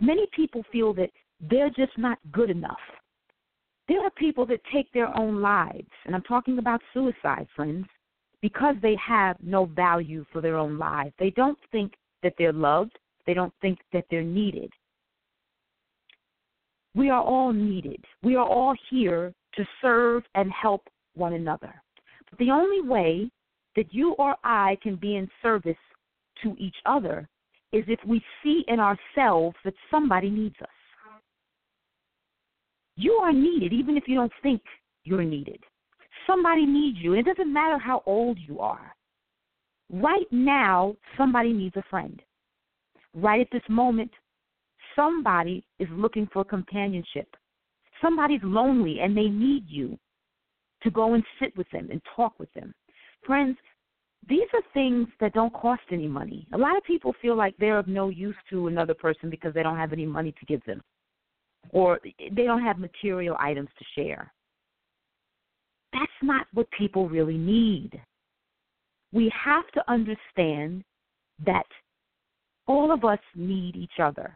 Many 0.02 0.26
people 0.36 0.64
feel 0.72 0.96
that 0.96 1.12
they're 1.40 1.70
just 1.70 1.96
not 1.98 2.18
good 2.32 2.50
enough 2.50 2.80
there 3.88 4.02
are 4.02 4.12
people 4.12 4.46
that 4.48 4.62
take 4.74 4.92
their 4.92 5.16
own 5.18 5.42
lives, 5.42 5.90
and 6.06 6.16
I'm 6.16 6.24
talking 6.24 6.58
about 6.58 6.82
suicide, 6.94 7.48
friends, 7.56 7.86
because 8.42 8.76
they 8.82 8.96
have 9.06 9.38
no 9.42 9.66
value 9.66 10.26
for 10.32 10.42
their 10.42 10.58
own 10.58 10.78
lives. 10.78 11.14
They 11.20 11.30
don't 11.32 11.58
think 11.72 11.94
that 12.24 12.34
they're 12.38 12.54
loved, 12.54 12.98
they 13.28 13.34
don't 13.34 13.54
think 13.62 13.80
that 13.94 14.06
they're 14.10 14.24
needed. 14.24 14.72
We 16.96 17.10
are 17.10 17.22
all 17.22 17.52
needed. 17.52 18.04
We 18.24 18.36
are 18.36 18.48
all 18.48 18.74
here 18.90 19.34
to 19.56 19.66
serve 19.82 20.24
and 20.34 20.50
help 20.52 20.88
one 21.14 21.34
another. 21.34 21.74
But 22.30 22.40
the 22.40 22.52
only 22.52 22.88
way 22.88 23.30
that 23.76 23.94
you 23.94 24.14
or 24.14 24.36
I 24.44 24.78
can 24.82 24.96
be 24.96 25.16
in 25.16 25.30
service 25.42 25.76
to 26.44 26.56
each 26.58 26.76
other 26.86 27.28
is 27.72 27.84
if 27.88 28.00
we 28.08 28.22
see 28.44 28.64
in 28.68 28.80
ourselves 28.80 29.56
that 29.66 29.74
somebody 29.92 30.30
needs 30.30 30.56
us. 30.62 30.68
You 32.98 33.14
are 33.14 33.34
needed, 33.34 33.74
even 33.74 33.98
if 33.98 34.08
you 34.08 34.16
don't 34.16 34.32
think 34.42 34.62
you're 35.04 35.24
needed. 35.24 35.60
Somebody 36.26 36.66
needs 36.66 36.98
you. 37.00 37.14
And 37.14 37.28
it 37.28 37.36
doesn't 37.36 37.52
matter 37.52 37.78
how 37.78 38.02
old 38.06 38.38
you 38.40 38.60
are. 38.60 38.96
Right 39.92 40.28
now, 40.32 40.96
somebody 41.18 41.52
needs 41.52 41.76
a 41.76 41.84
friend. 41.90 42.22
Right 43.14 43.42
at 43.42 43.48
this 43.52 43.62
moment, 43.70 44.12
somebody 44.96 45.66
is 45.80 45.88
looking 45.92 46.28
for 46.32 46.44
companionship. 46.44 47.28
Somebody's 48.02 48.42
lonely 48.44 49.00
and 49.02 49.16
they 49.16 49.28
need 49.28 49.66
you 49.68 49.98
to 50.84 50.92
go 50.92 51.14
and 51.14 51.24
sit 51.40 51.56
with 51.58 51.70
them 51.72 51.90
and 51.92 52.02
talk 52.16 52.40
with 52.40 52.52
them. 52.54 52.74
Friends, 53.26 53.58
these 54.28 54.48
are 54.54 54.62
things 54.74 55.08
that 55.20 55.34
don't 55.34 55.54
cost 55.54 55.82
any 55.92 56.08
money. 56.08 56.48
A 56.54 56.58
lot 56.58 56.78
of 56.78 56.84
people 56.84 57.14
feel 57.22 57.36
like 57.36 57.56
they're 57.58 57.80
of 57.80 57.88
no 57.88 58.10
use 58.10 58.36
to 58.50 58.68
another 58.68 58.94
person 58.94 59.30
because 59.30 59.54
they 59.54 59.64
don't 59.64 59.78
have 59.78 59.94
any 59.94 60.06
money 60.06 60.34
to 60.40 60.46
give 60.46 60.64
them 60.66 60.82
or 61.72 62.00
they 62.04 62.44
don't 62.44 62.64
have 62.64 62.78
material 62.78 63.36
items 63.40 63.70
to 63.78 63.86
share. 63.96 64.32
That's 65.94 66.06
not 66.22 66.48
what 66.54 66.68
people 66.78 67.08
really 67.08 67.38
need. 67.38 67.92
We 69.14 69.32
have 69.44 69.68
to 69.74 69.92
understand 69.92 70.84
that 71.46 71.66
all 72.68 72.92
of 72.92 73.06
us 73.06 73.20
need 73.36 73.76
each 73.76 74.00
other. 74.02 74.36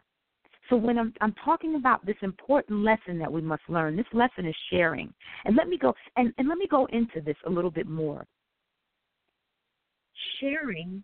So 0.68 0.76
when 0.76 0.98
I'm, 0.98 1.12
I'm 1.20 1.34
talking 1.44 1.74
about 1.74 2.06
this 2.06 2.16
important 2.22 2.84
lesson 2.84 3.18
that 3.18 3.30
we 3.30 3.42
must 3.42 3.62
learn, 3.68 3.96
this 3.96 4.06
lesson 4.12 4.46
is 4.46 4.54
sharing. 4.70 5.12
And 5.44 5.56
let 5.56 5.68
me 5.68 5.76
go 5.76 5.92
and, 6.16 6.32
and 6.38 6.48
let 6.48 6.58
me 6.58 6.68
go 6.70 6.86
into 6.92 7.20
this 7.20 7.36
a 7.46 7.50
little 7.50 7.72
bit 7.72 7.88
more. 7.88 8.24
Sharing 10.38 11.02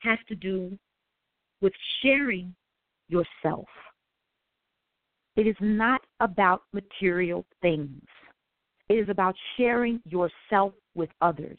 has 0.00 0.18
to 0.28 0.34
do 0.34 0.78
with 1.60 1.72
sharing 2.02 2.54
yourself. 3.08 3.66
It 5.36 5.46
is 5.46 5.56
not 5.60 6.02
about 6.20 6.62
material 6.72 7.44
things. 7.60 8.02
It 8.88 8.94
is 8.94 9.08
about 9.08 9.34
sharing 9.56 10.00
yourself 10.04 10.72
with 10.94 11.10
others. 11.20 11.58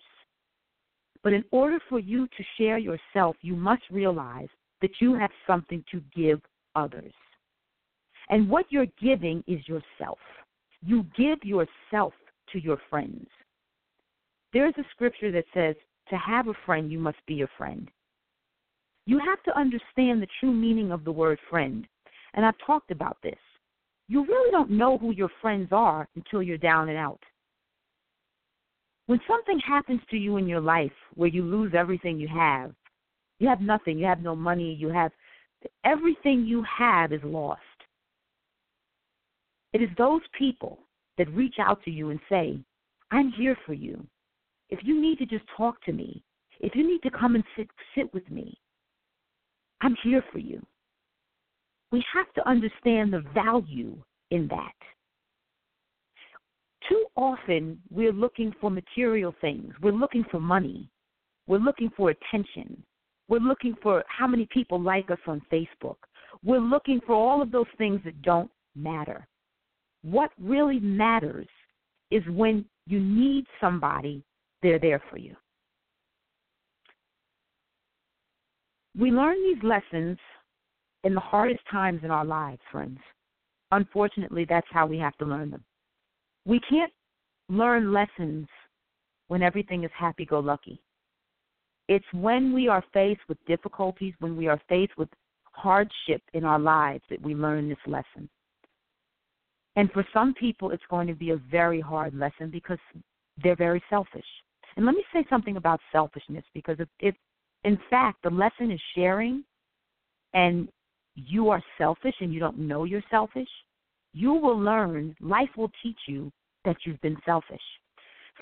But 1.23 1.33
in 1.33 1.43
order 1.51 1.79
for 1.89 1.99
you 1.99 2.27
to 2.27 2.43
share 2.57 2.77
yourself, 2.77 3.35
you 3.41 3.55
must 3.55 3.81
realize 3.89 4.47
that 4.81 4.91
you 5.01 5.15
have 5.15 5.31
something 5.47 5.83
to 5.91 6.01
give 6.15 6.39
others. 6.75 7.13
And 8.29 8.49
what 8.49 8.65
you're 8.69 8.87
giving 9.01 9.43
is 9.47 9.67
yourself. 9.67 10.19
You 10.85 11.05
give 11.17 11.43
yourself 11.43 12.13
to 12.51 12.59
your 12.61 12.77
friends. 12.89 13.27
There's 14.53 14.73
a 14.77 14.85
scripture 14.91 15.31
that 15.31 15.45
says, 15.53 15.75
to 16.09 16.17
have 16.17 16.47
a 16.47 16.53
friend, 16.65 16.91
you 16.91 16.99
must 16.99 17.17
be 17.27 17.41
a 17.41 17.49
friend. 17.57 17.89
You 19.05 19.19
have 19.19 19.41
to 19.43 19.57
understand 19.57 20.21
the 20.21 20.27
true 20.39 20.51
meaning 20.51 20.91
of 20.91 21.03
the 21.03 21.11
word 21.11 21.39
friend. 21.49 21.87
And 22.33 22.45
I've 22.45 22.57
talked 22.65 22.91
about 22.91 23.17
this. 23.23 23.37
You 24.07 24.25
really 24.25 24.51
don't 24.51 24.71
know 24.71 24.97
who 24.97 25.11
your 25.11 25.29
friends 25.41 25.69
are 25.71 26.07
until 26.15 26.43
you're 26.43 26.57
down 26.57 26.89
and 26.89 26.97
out. 26.97 27.21
When 29.07 29.19
something 29.27 29.59
happens 29.59 30.01
to 30.09 30.17
you 30.17 30.37
in 30.37 30.47
your 30.47 30.61
life 30.61 30.91
where 31.13 31.29
you 31.29 31.43
lose 31.43 31.73
everything 31.75 32.19
you 32.19 32.27
have, 32.27 32.73
you 33.39 33.47
have 33.47 33.61
nothing, 33.61 33.99
you 33.99 34.05
have 34.05 34.21
no 34.21 34.35
money, 34.35 34.73
you 34.73 34.89
have 34.89 35.11
everything 35.83 36.45
you 36.45 36.63
have 36.63 37.11
is 37.11 37.21
lost. 37.23 37.61
It 39.73 39.81
is 39.81 39.89
those 39.97 40.21
people 40.37 40.79
that 41.17 41.31
reach 41.33 41.55
out 41.59 41.83
to 41.83 41.91
you 41.91 42.09
and 42.09 42.19
say, 42.29 42.57
I'm 43.11 43.31
here 43.31 43.57
for 43.65 43.73
you. 43.73 44.05
If 44.69 44.79
you 44.83 44.99
need 44.99 45.17
to 45.19 45.25
just 45.25 45.45
talk 45.55 45.81
to 45.83 45.91
me, 45.91 46.23
if 46.59 46.75
you 46.75 46.87
need 46.87 47.01
to 47.03 47.11
come 47.11 47.35
and 47.35 47.43
sit 47.55 47.67
sit 47.95 48.13
with 48.13 48.29
me, 48.29 48.57
I'm 49.81 49.95
here 50.03 50.23
for 50.31 50.39
you. 50.39 50.65
We 51.91 52.03
have 52.13 52.31
to 52.33 52.47
understand 52.49 53.13
the 53.13 53.23
value 53.33 53.95
in 54.31 54.47
that. 54.47 54.73
Too 56.89 57.05
often 57.15 57.79
we're 57.89 58.13
looking 58.13 58.53
for 58.59 58.69
material 58.69 59.33
things. 59.41 59.73
We're 59.81 59.91
looking 59.91 60.23
for 60.31 60.39
money. 60.39 60.89
We're 61.47 61.59
looking 61.59 61.89
for 61.95 62.09
attention. 62.11 62.83
We're 63.27 63.39
looking 63.39 63.75
for 63.81 64.03
how 64.07 64.27
many 64.27 64.47
people 64.51 64.79
like 64.79 65.09
us 65.09 65.19
on 65.27 65.41
Facebook. 65.51 65.95
We're 66.43 66.59
looking 66.59 67.01
for 67.05 67.13
all 67.15 67.41
of 67.41 67.51
those 67.51 67.65
things 67.77 68.01
that 68.05 68.21
don't 68.21 68.51
matter. 68.75 69.27
What 70.03 70.31
really 70.39 70.79
matters 70.79 71.47
is 72.11 72.23
when 72.29 72.65
you 72.85 72.99
need 72.99 73.45
somebody, 73.59 74.23
they're 74.65 74.79
there 74.79 75.01
for 75.11 75.17
you. 75.17 75.35
We 78.97 79.11
learn 79.11 79.35
these 79.43 79.61
lessons 79.61 80.17
in 81.03 81.13
the 81.13 81.19
hardest 81.19 81.61
times 81.69 81.99
in 82.03 82.09
our 82.09 82.25
lives, 82.25 82.61
friends. 82.71 82.97
Unfortunately, 83.71 84.45
that's 84.47 84.67
how 84.71 84.87
we 84.87 84.97
have 84.97 85.15
to 85.17 85.25
learn 85.25 85.51
them. 85.51 85.63
We 86.45 86.59
can't 86.67 86.91
learn 87.47 87.93
lessons 87.93 88.47
when 89.27 89.43
everything 89.43 89.83
is 89.83 89.91
happy 89.97 90.25
go 90.25 90.39
lucky. 90.39 90.81
It's 91.87 92.05
when 92.13 92.53
we 92.53 92.67
are 92.67 92.83
faced 92.91 93.21
with 93.29 93.37
difficulties, 93.45 94.13
when 94.19 94.35
we 94.35 94.47
are 94.47 94.59
faced 94.67 94.97
with 94.97 95.09
hardship 95.43 96.21
in 96.33 96.43
our 96.43 96.59
lives 96.59 97.03
that 97.11 97.21
we 97.21 97.35
learn 97.35 97.69
this 97.69 97.77
lesson. 97.85 98.27
And 99.75 99.91
for 99.91 100.05
some 100.11 100.33
people, 100.33 100.71
it's 100.71 100.83
going 100.89 101.07
to 101.07 101.13
be 101.13 101.31
a 101.31 101.37
very 101.51 101.81
hard 101.81 102.15
lesson 102.15 102.49
because 102.49 102.79
they're 103.43 103.55
very 103.55 103.83
selfish. 103.89 104.25
And 104.77 104.85
let 104.85 104.95
me 104.95 105.03
say 105.13 105.25
something 105.29 105.57
about 105.57 105.79
selfishness 105.91 106.43
because 106.53 106.77
if, 106.79 106.87
if 106.99 107.15
in 107.63 107.79
fact 107.89 108.23
the 108.23 108.29
lesson 108.29 108.71
is 108.71 108.79
sharing 108.95 109.43
and 110.33 110.67
you 111.15 111.49
are 111.49 111.63
selfish 111.77 112.15
and 112.19 112.33
you 112.33 112.39
don't 112.39 112.59
know 112.59 112.83
you're 112.83 113.03
selfish, 113.09 113.47
you 114.13 114.33
will 114.33 114.59
learn, 114.59 115.15
life 115.21 115.49
will 115.57 115.71
teach 115.81 115.99
you 116.07 116.31
that 116.65 116.77
you've 116.85 117.01
been 117.01 117.17
selfish. 117.25 117.61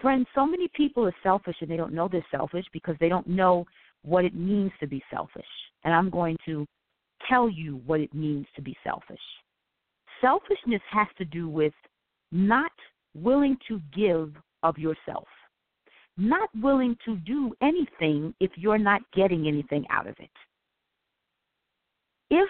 Friends, 0.02 0.25
so 0.34 0.46
many 0.46 0.68
people 0.75 1.06
are 1.06 1.16
selfish 1.22 1.56
and 1.62 1.70
they 1.70 1.78
don't 1.78 1.94
know 1.94 2.08
they're 2.12 2.25
selfish 2.32 2.66
because 2.74 2.96
they 3.00 3.10
don't 3.10 3.28
know 3.28 3.66
what 4.04 4.25
it 4.25 4.36
means 4.36 4.72
to 4.80 4.88
be 4.88 5.04
selfish. 5.12 5.46
And 5.84 5.94
I'm 5.94 6.10
going 6.10 6.38
to 6.46 6.66
tell 7.30 7.48
you 7.50 7.82
what 7.86 8.00
it 8.00 8.13
means 8.13 8.48
to 8.56 8.62
be 8.62 8.75
selfish 8.84 9.20
selfishness 10.24 10.82
has 10.90 11.08
to 11.18 11.25
do 11.25 11.50
with 11.50 11.74
not 12.32 12.72
willing 13.13 13.58
to 13.68 13.80
give 13.96 14.34
of 14.63 14.78
yourself, 14.78 15.28
not 16.17 16.50
willing 16.62 16.96
to 17.05 17.15
do 17.17 17.53
anything 17.62 18.34
if 18.39 18.51
you're 18.55 18.77
not 18.77 19.01
getting 19.13 19.48
anything 19.48 19.86
out 19.89 20.08
of 20.08 20.15
it. 20.20 20.29
If 22.29 22.50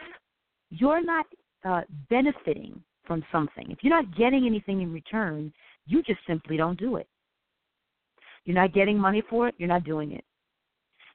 you're 0.69 1.03
not 1.03 1.25
uh, 1.65 1.81
benefiting 2.09 2.81
from 3.05 3.23
something, 3.31 3.69
if 3.69 3.79
you're 3.81 3.95
not 3.95 4.15
getting 4.17 4.45
anything 4.45 4.81
in 4.81 4.91
return, 4.91 5.53
you 5.85 6.01
just 6.03 6.19
simply 6.27 6.57
don't 6.57 6.79
do 6.79 6.97
it. 6.97 7.07
You're 8.45 8.55
not 8.55 8.73
getting 8.73 8.97
money 8.97 9.23
for 9.29 9.47
it, 9.47 9.55
you're 9.57 9.69
not 9.69 9.85
doing 9.85 10.11
it. 10.11 10.23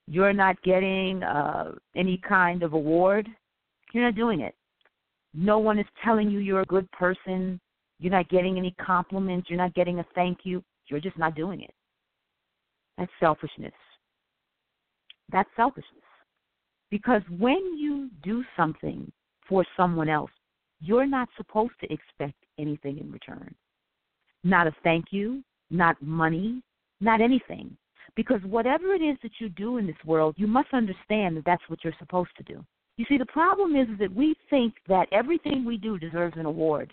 You're 0.06 0.32
not 0.32 0.60
getting 0.62 1.22
uh, 1.22 1.72
any 1.94 2.18
kind 2.26 2.62
of 2.62 2.72
award, 2.72 3.28
you're 3.92 4.04
not 4.04 4.14
doing 4.14 4.40
it. 4.40 4.54
No 5.34 5.58
one 5.58 5.78
is 5.78 5.86
telling 6.04 6.30
you 6.30 6.38
you're 6.38 6.62
a 6.62 6.66
good 6.66 6.90
person. 6.92 7.60
You're 8.00 8.12
not 8.12 8.28
getting 8.28 8.58
any 8.58 8.74
compliments. 8.84 9.48
You're 9.50 9.58
not 9.58 9.74
getting 9.74 9.98
a 9.98 10.06
thank 10.14 10.38
you. 10.44 10.62
You're 10.86 11.00
just 11.00 11.18
not 11.18 11.34
doing 11.34 11.62
it. 11.62 11.74
That's 12.98 13.10
selfishness. 13.20 13.72
That's 15.30 15.48
selfishness. 15.56 16.02
Because 16.90 17.22
when 17.38 17.76
you 17.78 18.10
do 18.22 18.44
something 18.56 19.10
for 19.48 19.64
someone 19.76 20.08
else, 20.08 20.30
you're 20.80 21.06
not 21.06 21.28
supposed 21.36 21.74
to 21.80 21.92
expect 21.92 22.36
anything 22.58 22.98
in 22.98 23.10
return. 23.10 23.54
Not 24.44 24.66
a 24.66 24.72
thank 24.82 25.06
you, 25.10 25.42
not 25.70 26.00
money, 26.02 26.62
not 27.00 27.20
anything. 27.20 27.76
Because 28.16 28.40
whatever 28.42 28.94
it 28.94 29.02
is 29.02 29.16
that 29.22 29.32
you 29.38 29.48
do 29.48 29.78
in 29.78 29.86
this 29.86 29.96
world, 30.04 30.34
you 30.38 30.46
must 30.46 30.68
understand 30.72 31.36
that 31.36 31.44
that's 31.44 31.62
what 31.68 31.84
you're 31.84 31.94
supposed 31.98 32.30
to 32.36 32.42
do. 32.42 32.64
You 32.96 33.04
see, 33.08 33.18
the 33.18 33.26
problem 33.26 33.76
is 33.76 33.86
that 34.00 34.12
we 34.12 34.34
think 34.50 34.74
that 34.88 35.06
everything 35.12 35.64
we 35.64 35.76
do 35.76 35.98
deserves 35.98 36.36
an 36.36 36.46
award. 36.46 36.92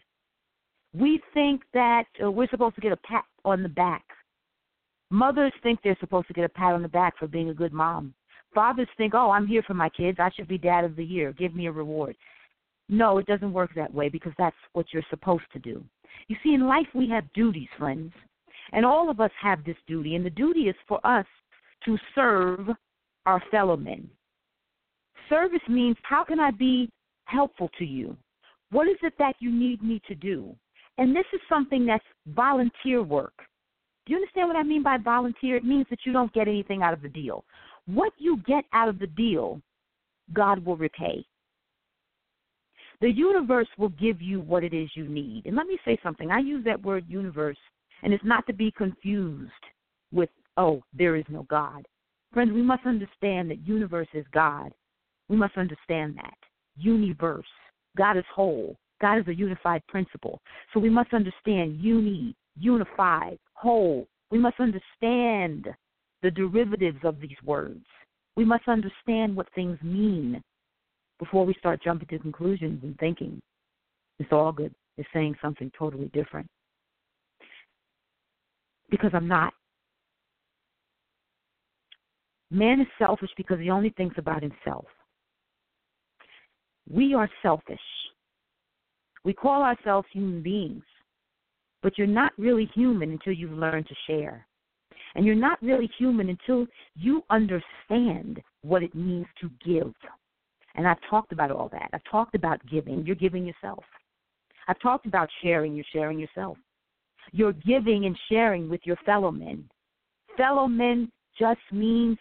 We 0.93 1.19
think 1.33 1.63
that 1.73 2.05
uh, 2.23 2.29
we're 2.31 2.49
supposed 2.49 2.75
to 2.75 2.81
get 2.81 2.91
a 2.91 2.97
pat 2.97 3.25
on 3.43 3.63
the 3.63 3.69
back. 3.69 4.04
Mothers 5.11 5.53
think 5.61 5.79
they're 5.83 5.97
supposed 5.99 6.27
to 6.27 6.33
get 6.33 6.45
a 6.45 6.49
pat 6.49 6.73
on 6.73 6.81
the 6.81 6.87
back 6.87 7.17
for 7.17 7.27
being 7.27 7.49
a 7.49 7.53
good 7.53 7.73
mom. 7.73 8.13
Fathers 8.53 8.87
think, 8.97 9.13
oh, 9.13 9.31
I'm 9.31 9.45
here 9.45 9.63
for 9.63 9.73
my 9.73 9.89
kids. 9.89 10.17
I 10.19 10.31
should 10.35 10.47
be 10.47 10.57
dad 10.57 10.85
of 10.85 10.95
the 10.95 11.03
year. 11.03 11.33
Give 11.33 11.53
me 11.53 11.67
a 11.67 11.71
reward. 11.71 12.15
No, 12.87 13.17
it 13.17 13.25
doesn't 13.25 13.53
work 13.53 13.71
that 13.75 13.93
way 13.93 14.09
because 14.09 14.33
that's 14.37 14.55
what 14.73 14.87
you're 14.91 15.03
supposed 15.09 15.43
to 15.53 15.59
do. 15.59 15.83
You 16.27 16.37
see, 16.43 16.53
in 16.53 16.67
life 16.67 16.87
we 16.93 17.09
have 17.09 17.31
duties, 17.33 17.67
friends. 17.77 18.13
And 18.71 18.85
all 18.85 19.09
of 19.09 19.19
us 19.19 19.31
have 19.41 19.63
this 19.63 19.77
duty. 19.87 20.15
And 20.15 20.25
the 20.25 20.29
duty 20.29 20.61
is 20.61 20.75
for 20.87 21.05
us 21.05 21.25
to 21.85 21.97
serve 22.15 22.69
our 23.25 23.43
fellow 23.51 23.75
men. 23.75 24.09
Service 25.29 25.61
means 25.67 25.97
how 26.03 26.23
can 26.23 26.39
I 26.39 26.51
be 26.51 26.89
helpful 27.25 27.69
to 27.77 27.85
you? 27.85 28.15
What 28.71 28.87
is 28.87 28.97
it 29.03 29.13
that 29.19 29.35
you 29.39 29.51
need 29.51 29.83
me 29.83 30.01
to 30.07 30.15
do? 30.15 30.55
And 30.97 31.15
this 31.15 31.25
is 31.33 31.41
something 31.49 31.85
that's 31.85 32.05
volunteer 32.27 33.03
work. 33.03 33.33
Do 34.05 34.13
you 34.13 34.17
understand 34.17 34.47
what 34.47 34.57
I 34.57 34.63
mean 34.63 34.83
by 34.83 34.97
volunteer? 34.97 35.55
It 35.55 35.65
means 35.65 35.87
that 35.89 35.99
you 36.05 36.13
don't 36.13 36.33
get 36.33 36.47
anything 36.47 36.83
out 36.83 36.93
of 36.93 37.01
the 37.01 37.09
deal. 37.09 37.43
What 37.87 38.13
you 38.17 38.37
get 38.45 38.65
out 38.73 38.87
of 38.87 38.99
the 38.99 39.07
deal, 39.07 39.61
God 40.33 40.63
will 40.63 40.77
repay. 40.77 41.25
The 43.01 43.11
universe 43.11 43.67
will 43.77 43.89
give 43.89 44.21
you 44.21 44.41
what 44.41 44.63
it 44.63 44.73
is 44.73 44.89
you 44.95 45.07
need. 45.07 45.45
And 45.45 45.55
let 45.55 45.67
me 45.67 45.77
say 45.83 45.97
something. 46.01 46.31
I 46.31 46.39
use 46.39 46.63
that 46.65 46.81
word 46.81 47.05
universe, 47.07 47.57
and 48.03 48.13
it's 48.13 48.23
not 48.23 48.45
to 48.47 48.53
be 48.53 48.71
confused 48.71 49.51
with, 50.11 50.29
oh, 50.57 50.81
there 50.93 51.15
is 51.15 51.25
no 51.29 51.43
God. 51.43 51.85
Friends, 52.33 52.51
we 52.53 52.61
must 52.61 52.85
understand 52.85 53.49
that 53.49 53.67
universe 53.67 54.07
is 54.13 54.25
God. 54.33 54.71
We 55.29 55.35
must 55.35 55.57
understand 55.57 56.15
that. 56.17 56.37
Universe. 56.77 57.45
God 57.97 58.17
is 58.17 58.25
whole. 58.33 58.77
God 59.01 59.19
is 59.19 59.27
a 59.27 59.35
unified 59.35 59.85
principle. 59.87 60.39
So 60.73 60.79
we 60.79 60.89
must 60.89 61.13
understand 61.13 61.79
uni, 61.79 62.35
unified, 62.57 63.39
whole. 63.53 64.07
We 64.31 64.39
must 64.39 64.59
understand 64.59 65.67
the 66.21 66.31
derivatives 66.31 66.99
of 67.03 67.19
these 67.19 67.37
words. 67.43 67.85
We 68.35 68.45
must 68.45 68.67
understand 68.67 69.35
what 69.35 69.47
things 69.53 69.77
mean 69.81 70.41
before 71.19 71.45
we 71.45 71.53
start 71.55 71.81
jumping 71.83 72.07
to 72.09 72.19
conclusions 72.19 72.83
and 72.83 72.97
thinking 72.97 73.41
it's 74.19 74.31
all 74.31 74.51
good. 74.51 74.73
It's 74.97 75.07
saying 75.13 75.35
something 75.41 75.71
totally 75.77 76.09
different. 76.13 76.47
Because 78.89 79.11
I'm 79.13 79.27
not. 79.27 79.53
Man 82.51 82.79
is 82.79 82.87
selfish 82.97 83.31
because 83.35 83.59
he 83.59 83.69
only 83.69 83.89
thinks 83.89 84.17
about 84.17 84.41
himself. 84.41 84.85
We 86.89 87.13
are 87.13 87.29
selfish. 87.41 87.79
We 89.23 89.33
call 89.33 89.63
ourselves 89.63 90.07
human 90.11 90.43
beings, 90.43 90.83
but 91.83 91.97
you're 91.97 92.07
not 92.07 92.31
really 92.37 92.69
human 92.73 93.11
until 93.11 93.33
you've 93.33 93.57
learned 93.57 93.87
to 93.87 93.95
share. 94.07 94.45
And 95.15 95.25
you're 95.25 95.35
not 95.35 95.61
really 95.61 95.89
human 95.97 96.29
until 96.29 96.67
you 96.95 97.23
understand 97.29 98.41
what 98.63 98.83
it 98.83 98.93
means 98.93 99.27
to 99.41 99.49
give. 99.65 99.93
And 100.75 100.87
I've 100.87 100.97
talked 101.09 101.31
about 101.31 101.51
all 101.51 101.69
that. 101.69 101.89
I've 101.93 102.03
talked 102.09 102.35
about 102.35 102.59
giving. 102.69 103.05
You're 103.05 103.15
giving 103.15 103.45
yourself. 103.45 103.83
I've 104.67 104.79
talked 104.79 105.05
about 105.05 105.29
sharing. 105.41 105.73
You're 105.73 105.85
sharing 105.93 106.19
yourself. 106.19 106.57
You're 107.31 107.53
giving 107.53 108.05
and 108.05 108.17
sharing 108.29 108.69
with 108.69 108.81
your 108.83 108.97
fellow 109.05 109.31
men. 109.31 109.69
Fellow 110.37 110.67
men 110.67 111.09
just 111.39 111.61
means 111.71 112.17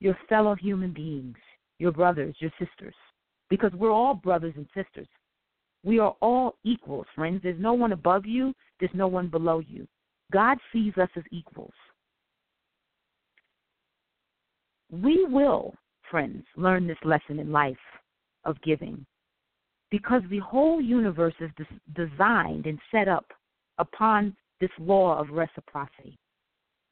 your 0.00 0.16
fellow 0.28 0.54
human 0.54 0.92
beings, 0.92 1.36
your 1.78 1.92
brothers, 1.92 2.34
your 2.40 2.50
sisters, 2.58 2.94
because 3.48 3.72
we're 3.72 3.90
all 3.90 4.14
brothers 4.14 4.54
and 4.56 4.66
sisters. 4.74 5.08
We 5.84 5.98
are 5.98 6.14
all 6.20 6.56
equals, 6.64 7.06
friends. 7.14 7.40
There's 7.42 7.60
no 7.60 7.72
one 7.72 7.92
above 7.92 8.26
you, 8.26 8.54
there's 8.78 8.90
no 8.94 9.08
one 9.08 9.28
below 9.28 9.60
you. 9.60 9.86
God 10.32 10.58
sees 10.72 10.92
us 10.96 11.08
as 11.16 11.24
equals. 11.30 11.72
We 14.90 15.24
will, 15.24 15.74
friends, 16.10 16.44
learn 16.56 16.86
this 16.86 16.98
lesson 17.04 17.38
in 17.38 17.52
life 17.52 17.76
of 18.44 18.60
giving 18.62 19.06
because 19.90 20.22
the 20.30 20.38
whole 20.38 20.80
universe 20.80 21.34
is 21.40 21.50
des- 21.56 22.06
designed 22.06 22.66
and 22.66 22.78
set 22.90 23.08
up 23.08 23.26
upon 23.78 24.36
this 24.60 24.70
law 24.78 25.18
of 25.18 25.30
reciprocity, 25.30 26.18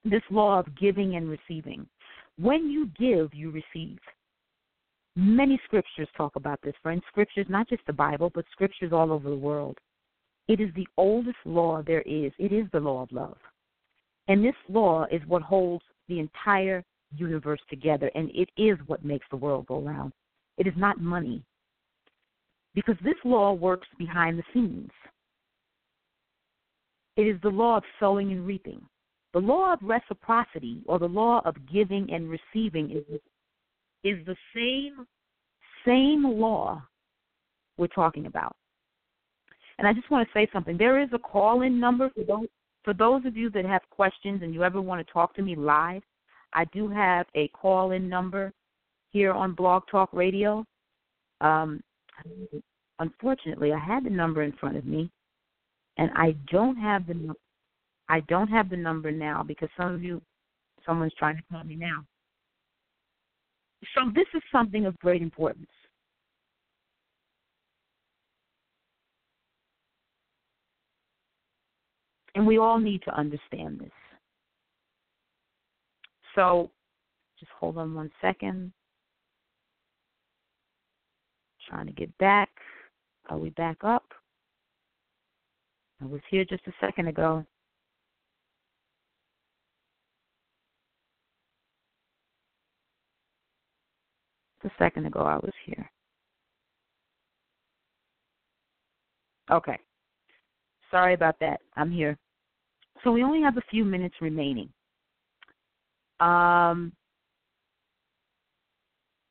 this 0.05 0.23
law 0.31 0.59
of 0.59 0.67
giving 0.77 1.17
and 1.17 1.29
receiving. 1.29 1.87
When 2.39 2.71
you 2.71 2.91
give, 2.99 3.35
you 3.35 3.51
receive. 3.51 3.99
Many 5.17 5.61
scriptures 5.65 6.09
talk 6.17 6.37
about 6.37 6.61
this, 6.63 6.75
friends. 6.83 7.03
Scriptures, 7.09 7.47
not 7.49 7.69
just 7.69 7.85
the 7.87 7.93
Bible, 7.93 8.31
but 8.35 8.45
scriptures 8.53 8.93
all 8.93 9.13
over 9.13 9.29
the 9.29 9.37
world. 9.37 9.77
It 10.47 10.61
is 10.61 10.71
the 10.75 10.87
oldest 10.97 11.39
law 11.45 11.83
there 11.83 12.03
is. 12.03 12.33
It 12.39 12.53
is 12.53 12.67
the 12.73 12.81
law 12.81 13.03
of 13.03 13.13
love. 13.13 13.37
And 14.29 14.45
this 14.45 14.55
law 14.69 15.07
is 15.11 15.21
what 15.27 15.43
holds 15.43 15.85
the 16.09 16.21
entire 16.21 16.85
universe 17.17 17.61
together, 17.69 18.11
and 18.15 18.31
it 18.35 18.51
is 18.57 18.79
what 18.87 19.05
makes 19.05 19.27
the 19.31 19.37
world 19.37 19.67
go 19.67 19.81
round. 19.81 20.13
It 20.57 20.67
is 20.67 20.75
not 20.77 21.01
money. 21.01 21.43
Because 22.75 22.97
this 23.03 23.17
law 23.25 23.53
works 23.53 23.89
behind 23.99 24.39
the 24.39 24.45
scenes. 24.53 24.91
It 27.17 27.27
is 27.27 27.41
the 27.43 27.49
law 27.49 27.79
of 27.79 27.83
sowing 27.99 28.31
and 28.33 28.47
reaping. 28.47 28.81
The 29.33 29.41
law 29.41 29.73
of 29.73 29.81
reciprocity, 29.83 30.83
or 30.87 30.99
the 30.99 31.09
law 31.09 31.43
of 31.45 31.55
giving 31.71 32.13
and 32.13 32.31
receiving, 32.31 32.91
is 32.91 33.21
is 34.05 34.25
the 34.27 34.37
same 34.55 35.07
same 35.85 36.25
law 36.25 36.83
we're 37.77 37.87
talking 37.89 38.27
about. 38.27 38.55
And 39.79 39.87
I 39.87 39.93
just 39.93 40.11
want 40.11 40.27
to 40.27 40.33
say 40.35 40.49
something. 40.53 40.77
There 40.77 41.01
is 41.01 41.09
a 41.13 41.19
call-in 41.19 41.79
number 41.79 42.11
for 42.11 42.25
those 42.25 42.49
for 42.85 42.95
those 42.95 43.25
of 43.27 43.37
you 43.37 43.51
that 43.51 43.65
have 43.65 43.83
questions 43.91 44.43
and 44.43 44.55
you 44.55 44.65
ever 44.65 44.81
want 44.81 45.05
to 45.05 45.13
talk 45.13 45.35
to 45.37 45.43
me 45.43 45.55
live. 45.55 46.03
I 46.53 46.65
do 46.67 46.89
have 46.89 47.27
a 47.35 47.49
call-in 47.49 48.09
number 48.09 48.53
here 49.11 49.33
on 49.33 49.55
Blog 49.55 49.83
Talk 49.91 50.11
Radio. 50.13 50.65
Um, 51.41 51.83
unfortunately, 52.99 53.73
I 53.73 53.79
had 53.79 54.05
the 54.05 54.11
number 54.11 54.43
in 54.43 54.53
front 54.53 54.77
of 54.77 54.87
me, 54.87 55.11
and 55.99 56.11
I 56.15 56.35
don't 56.51 56.77
have 56.77 57.07
the 57.07 57.35
I 58.09 58.21
don't 58.21 58.49
have 58.49 58.71
the 58.71 58.77
number 58.77 59.13
now 59.13 59.45
because 59.47 59.69
some 59.77 59.95
of 59.95 60.03
you, 60.03 60.23
someone's 60.87 61.13
trying 61.19 61.37
to 61.37 61.43
call 61.53 61.63
me 61.65 61.77
now. 61.77 62.05
So 63.95 64.11
this 64.15 64.27
is 64.35 64.43
something 64.51 64.87
of 64.87 64.99
great 64.99 65.23
importance. 65.23 65.67
And 72.35 72.47
we 72.47 72.59
all 72.59 72.79
need 72.79 73.03
to 73.03 73.15
understand 73.17 73.81
this. 73.81 73.91
So 76.35 76.71
just 77.39 77.51
hold 77.59 77.79
on 77.79 77.95
one 77.95 78.11
second. 78.21 78.73
Trying 81.69 81.87
to 81.87 81.93
get 81.93 82.17
back. 82.19 82.51
Are 83.29 83.39
we 83.39 83.51
back 83.51 83.79
up? 83.83 84.05
I 86.01 86.07
was 86.07 86.21
here 86.31 86.45
just 86.45 86.67
a 86.67 86.73
second 86.81 87.09
ago. 87.09 87.45
A 94.69 94.73
second 94.79 95.07
ago 95.07 95.21
I 95.21 95.37
was 95.37 95.53
here. 95.65 95.91
Okay. 99.51 99.79
Sorry 100.91 101.15
about 101.15 101.37
that. 101.41 101.61
I'm 101.77 101.91
here. 101.91 102.19
So 103.05 103.13
we 103.13 103.23
only 103.23 103.43
have 103.43 103.57
a 103.57 103.63
few 103.71 103.85
minutes 103.85 104.17
remaining. 104.21 104.69
Um, 106.21 106.93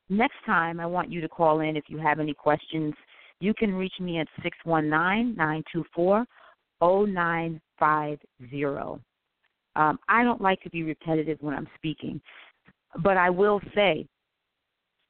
next 0.10 0.38
time, 0.46 0.80
I 0.80 0.86
want 0.86 1.12
you 1.12 1.22
to 1.22 1.28
call 1.28 1.60
in 1.60 1.76
if 1.76 1.86
you 1.88 1.98
have 1.98 2.20
any 2.20 2.34
questions. 2.34 2.94
You 3.40 3.54
can 3.54 3.74
reach 3.74 3.94
me 4.00 4.20
at 4.20 4.28
619 4.44 5.36
924 5.36 6.26
0950. 6.82 9.04
Um, 9.76 10.00
I 10.08 10.24
don't 10.24 10.42
like 10.42 10.62
to 10.62 10.70
be 10.70 10.84
repetitive 10.84 11.38
when 11.42 11.54
I'm 11.54 11.68
speaking, 11.76 12.22
but 13.04 13.18
I 13.18 13.30
will 13.30 13.60
say 13.76 14.08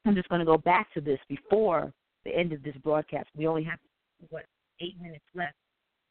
I'm 0.08 0.16
just 0.16 0.30
going 0.30 0.40
to 0.40 0.46
go 0.46 0.58
back 0.58 0.94
to 0.94 1.02
this 1.02 1.20
before 1.28 1.94
the 2.26 2.36
end 2.36 2.54
of 2.54 2.64
this 2.64 2.76
broadcast. 2.84 3.28
We 3.36 3.48
only 3.48 3.64
have, 3.64 3.80
what, 4.30 4.46
eight 4.80 5.00
minutes 5.02 5.26
left. 5.36 5.56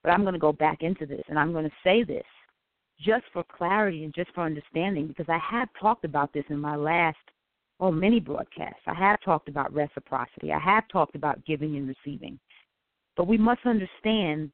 But 0.02 0.11
I'm 0.11 0.22
going 0.22 0.35
to 0.35 0.40
go 0.40 0.52
back 0.52 0.82
into 0.82 1.06
this 1.06 1.22
and 1.28 1.38
I'm 1.38 1.52
going 1.52 1.64
to 1.64 1.76
say 1.82 2.04
this 2.04 2.24
just 3.00 3.24
for 3.32 3.44
clarity 3.44 4.04
and 4.04 4.14
just 4.14 4.30
for 4.35 4.42
understanding 4.42 5.06
because 5.06 5.26
I 5.28 5.38
have 5.38 5.68
talked 5.80 6.04
about 6.04 6.32
this 6.32 6.44
in 6.48 6.59
my 6.59 6.76
last, 6.76 7.16
oh, 7.80 7.90
many 7.90 8.20
broadcasts. 8.20 8.82
I 8.87 8.94
have 8.94 9.20
talked 9.24 9.48
about 9.48 9.72
reciprocity. 9.72 10.52
I 10.52 10.59
have 10.59 10.85
talked 10.88 11.16
about 11.16 11.44
giving 11.44 11.76
and 11.76 11.88
receiving. 11.88 12.38
But 13.16 13.26
we 13.26 13.37
must 13.38 13.64
understand 13.64 14.50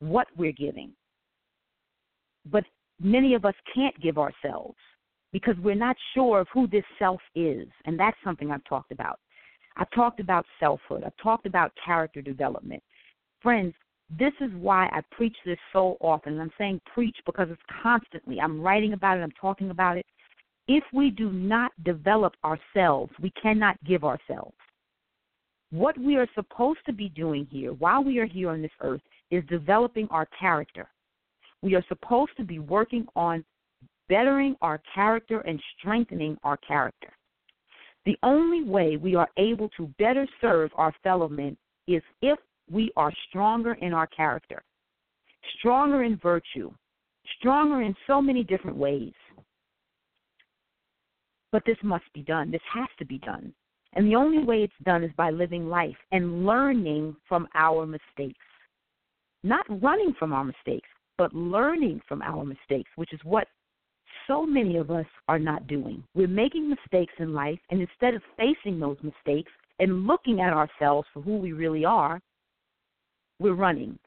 what 0.00 0.26
we're 0.36 0.52
giving. 0.52 0.92
But 2.50 2.64
many 3.00 3.34
of 3.34 3.44
us 3.44 3.54
can't 3.74 3.98
give 4.00 4.18
ourselves 4.18 4.76
because 5.32 5.56
we're 5.62 5.74
not 5.74 5.96
sure 6.14 6.40
of 6.40 6.48
who 6.52 6.66
this 6.66 6.84
self 6.98 7.20
is. 7.34 7.68
And 7.84 7.98
that's 7.98 8.16
something 8.24 8.50
I've 8.50 8.64
talked 8.64 8.92
about. 8.92 9.18
I've 9.76 9.90
talked 9.92 10.20
about 10.20 10.44
selfhood, 10.58 11.04
I've 11.04 11.16
talked 11.22 11.46
about 11.46 11.72
character 11.84 12.20
development. 12.20 12.82
Friends, 13.40 13.74
this 14.18 14.32
is 14.40 14.50
why 14.54 14.86
I 14.86 15.02
preach 15.12 15.36
this 15.44 15.58
so 15.72 15.96
often. 16.00 16.34
And 16.34 16.42
I'm 16.42 16.52
saying 16.58 16.80
preach 16.92 17.16
because 17.26 17.48
it's 17.50 17.62
constantly. 17.82 18.40
I'm 18.40 18.60
writing 18.60 18.92
about 18.92 19.18
it, 19.18 19.22
I'm 19.22 19.32
talking 19.40 19.70
about 19.70 19.96
it. 19.96 20.06
If 20.66 20.84
we 20.92 21.10
do 21.10 21.30
not 21.30 21.72
develop 21.84 22.34
ourselves, 22.44 23.12
we 23.22 23.32
cannot 23.40 23.82
give 23.84 24.04
ourselves. 24.04 24.54
What 25.70 25.98
we 25.98 26.16
are 26.16 26.28
supposed 26.34 26.80
to 26.86 26.92
be 26.92 27.10
doing 27.10 27.46
here 27.50 27.72
while 27.74 28.02
we 28.02 28.18
are 28.18 28.26
here 28.26 28.50
on 28.50 28.62
this 28.62 28.70
earth 28.80 29.02
is 29.30 29.44
developing 29.48 30.08
our 30.10 30.26
character. 30.38 30.88
We 31.62 31.74
are 31.74 31.84
supposed 31.88 32.32
to 32.38 32.44
be 32.44 32.58
working 32.58 33.06
on 33.14 33.44
bettering 34.08 34.56
our 34.62 34.80
character 34.94 35.40
and 35.40 35.60
strengthening 35.78 36.36
our 36.44 36.56
character. 36.58 37.12
The 38.06 38.16
only 38.22 38.62
way 38.62 38.96
we 38.96 39.14
are 39.14 39.28
able 39.36 39.68
to 39.76 39.92
better 39.98 40.26
serve 40.40 40.70
our 40.76 40.94
fellow 41.02 41.28
men 41.28 41.56
is 41.86 42.02
if 42.22 42.38
we 42.70 42.90
are 42.96 43.12
stronger 43.28 43.74
in 43.74 43.92
our 43.92 44.06
character. 44.06 44.62
stronger 45.58 46.02
in 46.04 46.16
virtue, 46.16 46.70
stronger 47.38 47.82
in 47.82 47.94
so 48.06 48.20
many 48.20 48.44
different 48.44 48.76
ways. 48.76 49.12
But 51.52 51.62
this 51.64 51.78
must 51.82 52.04
be 52.14 52.22
done. 52.22 52.50
This 52.50 52.60
has 52.72 52.88
to 52.98 53.06
be 53.06 53.18
done. 53.18 53.54
And 53.94 54.06
the 54.06 54.16
only 54.16 54.44
way 54.44 54.62
it's 54.62 54.84
done 54.84 55.02
is 55.02 55.10
by 55.16 55.30
living 55.30 55.68
life 55.68 55.96
and 56.12 56.44
learning 56.44 57.16
from 57.26 57.48
our 57.54 57.86
mistakes. 57.86 58.44
Not 59.42 59.64
running 59.82 60.14
from 60.18 60.32
our 60.32 60.44
mistakes, 60.44 60.88
but 61.16 61.32
learning 61.34 62.02
from 62.06 62.20
our 62.22 62.44
mistakes, 62.44 62.90
which 62.96 63.12
is 63.14 63.20
what 63.24 63.48
so 64.28 64.46
many 64.46 64.76
of 64.76 64.90
us 64.90 65.06
are 65.26 65.38
not 65.38 65.66
doing. 65.66 66.04
We're 66.14 66.28
making 66.28 66.68
mistakes 66.68 67.14
in 67.18 67.34
life, 67.34 67.58
and 67.70 67.80
instead 67.80 68.14
of 68.14 68.22
facing 68.36 68.78
those 68.78 68.98
mistakes 69.02 69.50
and 69.80 70.06
looking 70.06 70.40
at 70.40 70.52
ourselves 70.52 71.08
for 71.12 71.22
who 71.22 71.38
we 71.38 71.52
really 71.52 71.84
are, 71.84 72.20
we're 73.40 73.54
running 73.54 73.98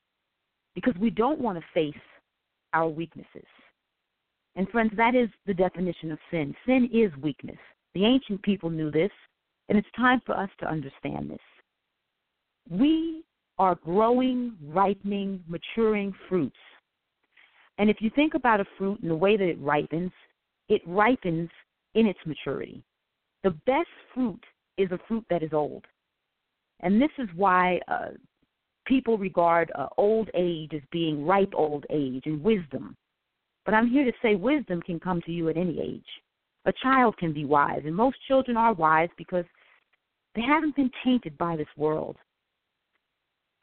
because 0.75 0.93
we 1.01 1.09
don't 1.09 1.39
want 1.39 1.57
to 1.57 1.65
face 1.73 2.01
our 2.73 2.87
weaknesses. 2.87 3.45
And 4.55 4.69
friends, 4.69 4.91
that 4.97 5.15
is 5.15 5.29
the 5.45 5.53
definition 5.53 6.11
of 6.11 6.19
sin. 6.29 6.55
Sin 6.65 6.89
is 6.93 7.11
weakness. 7.21 7.57
The 7.93 8.05
ancient 8.05 8.41
people 8.43 8.69
knew 8.69 8.91
this, 8.91 9.11
and 9.69 9.77
it's 9.77 9.87
time 9.95 10.21
for 10.25 10.37
us 10.37 10.49
to 10.59 10.69
understand 10.69 11.29
this. 11.29 11.39
We 12.69 13.23
are 13.57 13.75
growing, 13.75 14.53
ripening, 14.67 15.43
maturing 15.47 16.13
fruits. 16.29 16.55
And 17.77 17.89
if 17.89 17.97
you 17.99 18.09
think 18.15 18.33
about 18.33 18.59
a 18.59 18.65
fruit 18.77 18.99
and 19.01 19.09
the 19.09 19.15
way 19.15 19.37
that 19.37 19.47
it 19.47 19.59
ripens, 19.59 20.11
it 20.69 20.81
ripens 20.85 21.49
in 21.95 22.05
its 22.05 22.19
maturity. 22.25 22.83
The 23.43 23.51
best 23.65 23.89
fruit 24.13 24.43
is 24.77 24.91
a 24.91 24.99
fruit 25.07 25.25
that 25.29 25.43
is 25.43 25.53
old. 25.53 25.85
And 26.81 27.01
this 27.01 27.11
is 27.17 27.27
why 27.35 27.79
uh, 27.87 28.09
people 28.85 29.17
regard 29.17 29.71
uh, 29.75 29.87
old 29.97 30.29
age 30.33 30.71
as 30.73 30.81
being 30.91 31.25
ripe 31.25 31.53
old 31.53 31.85
age 31.89 32.23
and 32.25 32.43
wisdom. 32.43 32.95
But 33.65 33.73
I'm 33.73 33.89
here 33.89 34.05
to 34.05 34.11
say 34.21 34.35
wisdom 34.35 34.81
can 34.81 34.99
come 34.99 35.21
to 35.21 35.31
you 35.31 35.49
at 35.49 35.57
any 35.57 35.79
age. 35.79 36.05
A 36.65 36.73
child 36.83 37.17
can 37.17 37.33
be 37.33 37.45
wise, 37.45 37.81
and 37.85 37.95
most 37.95 38.17
children 38.27 38.57
are 38.57 38.73
wise 38.73 39.09
because 39.17 39.45
they 40.35 40.41
haven't 40.41 40.75
been 40.75 40.91
tainted 41.03 41.37
by 41.37 41.55
this 41.55 41.67
world. 41.77 42.17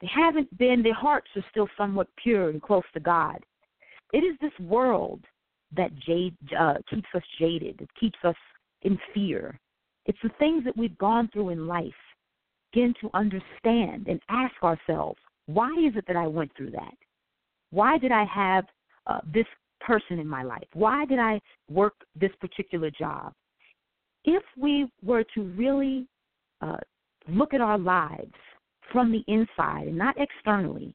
They 0.01 0.09
haven't 0.13 0.55
been, 0.57 0.81
their 0.81 0.93
hearts 0.93 1.27
are 1.35 1.45
still 1.51 1.67
somewhat 1.77 2.07
pure 2.21 2.49
and 2.49 2.61
close 2.61 2.83
to 2.93 2.99
God. 2.99 3.43
It 4.13 4.19
is 4.19 4.35
this 4.41 4.57
world 4.59 5.23
that 5.75 5.95
jade, 5.99 6.35
uh, 6.57 6.75
keeps 6.89 7.07
us 7.15 7.23
jaded, 7.39 7.81
it 7.81 7.89
keeps 7.99 8.17
us 8.23 8.35
in 8.81 8.97
fear. 9.13 9.59
It's 10.05 10.17
the 10.23 10.31
things 10.39 10.63
that 10.63 10.75
we've 10.75 10.97
gone 10.97 11.29
through 11.31 11.49
in 11.49 11.67
life. 11.67 11.93
Begin 12.73 12.93
to 13.01 13.09
understand 13.13 14.07
and 14.07 14.19
ask 14.29 14.53
ourselves, 14.63 15.19
why 15.47 15.69
is 15.71 15.95
it 15.95 16.05
that 16.07 16.15
I 16.15 16.27
went 16.27 16.51
through 16.55 16.71
that? 16.71 16.93
Why 17.71 17.97
did 17.97 18.11
I 18.11 18.25
have 18.25 18.65
uh, 19.07 19.19
this 19.31 19.45
person 19.79 20.19
in 20.19 20.27
my 20.27 20.43
life? 20.43 20.67
Why 20.73 21.05
did 21.05 21.19
I 21.19 21.39
work 21.69 21.93
this 22.19 22.31
particular 22.39 22.91
job? 22.91 23.33
If 24.25 24.43
we 24.57 24.91
were 25.03 25.23
to 25.35 25.43
really 25.43 26.07
uh, 26.61 26.77
look 27.27 27.53
at 27.53 27.61
our 27.61 27.77
lives 27.77 28.33
from 28.91 29.11
the 29.11 29.23
inside 29.27 29.87
and 29.87 29.97
not 29.97 30.15
externally, 30.19 30.93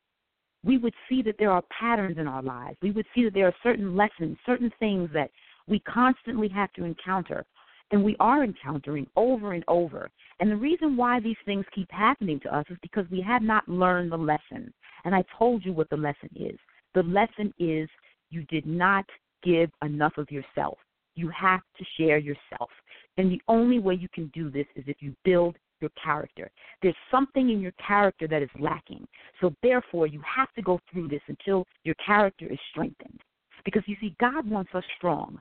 we 0.64 0.78
would 0.78 0.94
see 1.08 1.22
that 1.22 1.36
there 1.38 1.50
are 1.50 1.62
patterns 1.78 2.18
in 2.18 2.26
our 2.26 2.42
lives. 2.42 2.76
We 2.82 2.90
would 2.90 3.06
see 3.14 3.24
that 3.24 3.34
there 3.34 3.46
are 3.46 3.54
certain 3.62 3.96
lessons, 3.96 4.38
certain 4.46 4.72
things 4.78 5.10
that 5.12 5.30
we 5.66 5.80
constantly 5.80 6.48
have 6.48 6.72
to 6.74 6.84
encounter, 6.84 7.44
and 7.90 8.02
we 8.02 8.16
are 8.18 8.42
encountering 8.42 9.06
over 9.16 9.52
and 9.52 9.64
over. 9.68 10.10
And 10.40 10.50
the 10.50 10.56
reason 10.56 10.96
why 10.96 11.20
these 11.20 11.36
things 11.44 11.64
keep 11.74 11.90
happening 11.90 12.40
to 12.40 12.56
us 12.56 12.64
is 12.70 12.78
because 12.82 13.04
we 13.10 13.20
have 13.20 13.42
not 13.42 13.68
learned 13.68 14.12
the 14.12 14.16
lesson. 14.16 14.72
And 15.04 15.14
I 15.14 15.24
told 15.38 15.64
you 15.64 15.72
what 15.72 15.90
the 15.90 15.96
lesson 15.96 16.30
is. 16.34 16.58
The 16.94 17.02
lesson 17.02 17.52
is 17.58 17.88
you 18.30 18.44
did 18.44 18.66
not 18.66 19.04
give 19.42 19.70
enough 19.82 20.16
of 20.16 20.30
yourself. 20.30 20.78
You 21.14 21.28
have 21.28 21.60
to 21.78 21.84
share 21.98 22.18
yourself. 22.18 22.70
And 23.16 23.30
the 23.30 23.40
only 23.48 23.78
way 23.78 23.94
you 23.94 24.08
can 24.12 24.30
do 24.34 24.50
this 24.50 24.66
is 24.74 24.84
if 24.86 24.96
you 25.00 25.14
build 25.24 25.56
your 25.84 25.92
character. 26.02 26.50
There's 26.80 26.96
something 27.10 27.50
in 27.50 27.60
your 27.60 27.74
character 27.86 28.26
that 28.28 28.42
is 28.42 28.48
lacking. 28.58 29.06
So 29.40 29.54
therefore, 29.62 30.06
you 30.06 30.22
have 30.36 30.50
to 30.54 30.62
go 30.62 30.80
through 30.90 31.08
this 31.08 31.20
until 31.28 31.66
your 31.84 31.94
character 32.04 32.46
is 32.50 32.58
strengthened. 32.70 33.20
Because 33.66 33.82
you 33.86 33.96
see, 34.00 34.16
God 34.18 34.48
wants 34.48 34.70
us 34.74 34.84
strong. 34.96 35.38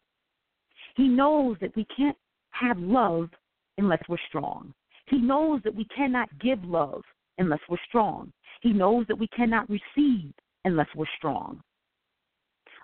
He 0.96 1.08
knows 1.08 1.56
that 1.62 1.76
we 1.76 1.86
can't 1.96 2.18
have 2.52 2.78
love 2.78 3.30
unless 3.78 4.02
we're 4.10 4.28
strong. 4.28 4.74
He 5.08 5.18
knows 5.18 5.62
that 5.64 5.76
we 5.76 5.86
cannot 5.96 6.28
give 6.40 6.64
love 6.64 7.04
unless 7.38 7.60
we're 7.70 7.78
strong. 7.88 8.32
He 8.62 8.74
knows 8.74 9.06
that 9.08 9.20
we 9.20 9.28
cannot 9.30 9.70
receive 9.70 10.34
unless 10.66 10.88
we're 10.96 11.06
strong. 11.18 11.62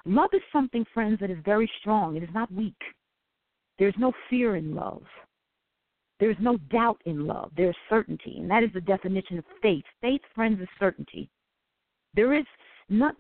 Love 0.06 0.30
is 0.34 0.42
something, 0.52 0.86
friends, 0.94 1.20
that 1.20 1.30
is 1.30 1.38
very 1.44 1.70
strong. 1.80 2.16
It 2.16 2.24
is 2.24 2.30
not 2.34 2.52
weak. 2.52 2.82
There's 3.78 3.96
no 3.98 4.12
fear 4.30 4.56
in 4.56 4.74
love. 4.76 5.04
There's 6.20 6.38
no 6.40 6.58
doubt 6.70 7.02
in 7.06 7.26
love. 7.26 7.52
There's 7.56 7.76
certainty, 7.90 8.38
and 8.40 8.52
that 8.52 8.64
is 8.64 8.72
the 8.74 8.82
definition 8.82 9.38
of 9.38 9.46
faith. 9.62 9.86
Faith, 10.02 10.22
friends, 10.36 10.62
is 10.62 10.68
certainty. 10.78 11.30
There 12.14 12.34
is 12.34 12.46
not 12.90 13.16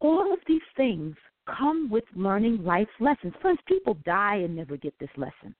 all 0.00 0.32
of 0.32 0.40
these 0.46 0.62
things 0.76 1.14
come 1.46 1.88
with 1.90 2.04
learning 2.16 2.64
life's 2.64 2.90
lessons. 2.98 3.34
Friends, 3.40 3.60
people 3.66 3.96
die 4.04 4.36
and 4.36 4.56
never 4.56 4.76
get 4.76 4.94
this 4.98 5.10
lesson. 5.16 5.54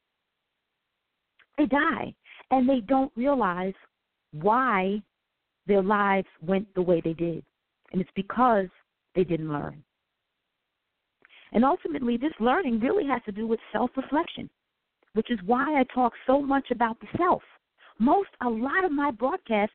They 1.57 1.67
die, 1.67 2.15
and 2.51 2.69
they 2.69 2.81
don't 2.81 3.13
realize 3.17 3.75
why 4.33 5.03
their 5.67 5.83
lives 5.83 6.27
went 6.43 6.73
the 6.75 6.83
way 6.83 7.01
they 7.01 7.13
did. 7.13 7.45
And 7.93 8.01
it's 8.01 8.11
because 8.17 8.67
they 9.15 9.23
didn't 9.23 9.53
learn. 9.53 9.85
And 11.53 11.65
ultimately, 11.65 12.17
this 12.17 12.33
learning 12.41 12.81
really 12.81 13.07
has 13.07 13.23
to 13.27 13.33
do 13.33 13.47
with 13.47 13.61
self 13.73 13.91
reflection 13.97 14.51
which 15.15 15.31
is 15.31 15.39
why 15.47 15.81
I 15.81 15.85
talk 15.95 16.13
so 16.27 16.41
much 16.41 16.71
about 16.71 17.01
the 17.01 17.07
self. 17.17 17.43
Most, 17.99 18.31
a 18.43 18.49
lot 18.49 18.85
of 18.85 18.93
my 18.93 19.11
broadcasts 19.11 19.75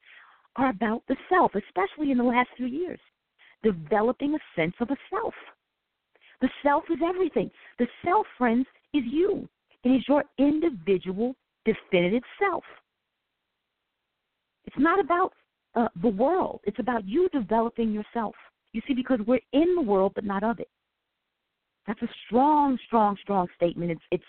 are 0.55 0.69
about 0.69 1.03
the 1.07 1.15
self, 1.29 1.51
especially 1.55 2.11
in 2.11 2.17
the 2.17 2.23
last 2.23 2.49
few 2.55 2.67
years. 2.67 2.99
Developing 3.63 4.35
a 4.35 4.39
sense 4.55 4.75
of 4.79 4.89
a 4.91 4.97
self. 5.09 5.33
The 6.41 6.49
self 6.63 6.83
is 6.89 6.99
everything. 7.05 7.49
The 7.79 7.87
self, 8.05 8.25
friends, 8.37 8.65
is 8.93 9.03
you. 9.05 9.47
It 9.83 9.89
is 9.89 10.03
your 10.07 10.23
individual, 10.37 11.35
definitive 11.65 12.23
self. 12.39 12.63
It's 14.65 14.79
not 14.79 14.99
about 14.99 15.33
uh, 15.75 15.87
the 16.01 16.09
world. 16.09 16.61
It's 16.63 16.79
about 16.79 17.07
you 17.07 17.29
developing 17.29 17.91
yourself. 17.91 18.35
You 18.73 18.81
see, 18.87 18.93
because 18.93 19.19
we're 19.25 19.39
in 19.53 19.75
the 19.75 19.81
world 19.81 20.13
but 20.15 20.25
not 20.25 20.43
of 20.43 20.59
it. 20.59 20.69
That's 21.87 22.01
a 22.01 22.09
strong, 22.25 22.77
strong, 22.85 23.17
strong 23.21 23.47
statement. 23.55 23.91
It's 23.91 24.01
it's 24.11 24.23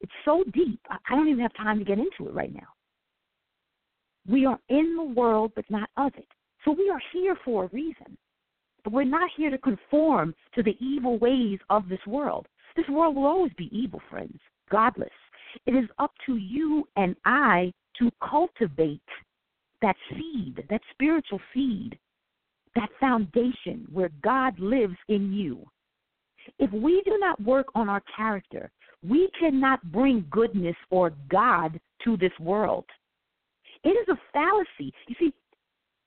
it's 0.00 0.12
so 0.24 0.44
deep. 0.52 0.80
I 0.90 1.14
don't 1.14 1.28
even 1.28 1.40
have 1.40 1.54
time 1.54 1.78
to 1.78 1.84
get 1.84 1.98
into 1.98 2.28
it 2.28 2.34
right 2.34 2.52
now. 2.52 2.68
We 4.28 4.44
are 4.46 4.58
in 4.68 4.96
the 4.96 5.04
world, 5.04 5.52
but 5.54 5.64
not 5.70 5.88
of 5.96 6.12
it. 6.16 6.28
So 6.64 6.72
we 6.72 6.90
are 6.90 7.00
here 7.12 7.36
for 7.44 7.64
a 7.64 7.68
reason. 7.68 8.16
But 8.82 8.92
we're 8.92 9.04
not 9.04 9.30
here 9.36 9.50
to 9.50 9.58
conform 9.58 10.34
to 10.54 10.62
the 10.62 10.76
evil 10.80 11.18
ways 11.18 11.58
of 11.70 11.88
this 11.88 12.04
world. 12.06 12.46
This 12.76 12.88
world 12.88 13.16
will 13.16 13.26
always 13.26 13.52
be 13.56 13.70
evil, 13.76 14.00
friends, 14.10 14.38
godless. 14.70 15.08
It 15.64 15.72
is 15.72 15.88
up 15.98 16.12
to 16.26 16.36
you 16.36 16.86
and 16.96 17.16
I 17.24 17.72
to 17.98 18.10
cultivate 18.28 19.00
that 19.82 19.96
seed, 20.10 20.64
that 20.68 20.82
spiritual 20.92 21.40
seed, 21.54 21.98
that 22.74 22.90
foundation 23.00 23.86
where 23.92 24.10
God 24.22 24.58
lives 24.58 24.96
in 25.08 25.32
you. 25.32 25.66
If 26.58 26.70
we 26.72 27.02
do 27.04 27.18
not 27.18 27.40
work 27.42 27.66
on 27.74 27.88
our 27.88 28.02
character, 28.14 28.70
we 29.02 29.28
cannot 29.38 29.92
bring 29.92 30.26
goodness 30.30 30.76
or 30.90 31.12
God 31.28 31.78
to 32.04 32.16
this 32.16 32.32
world. 32.40 32.84
It 33.84 33.90
is 33.90 34.08
a 34.08 34.18
fallacy. 34.32 34.92
You 35.08 35.14
see, 35.18 35.32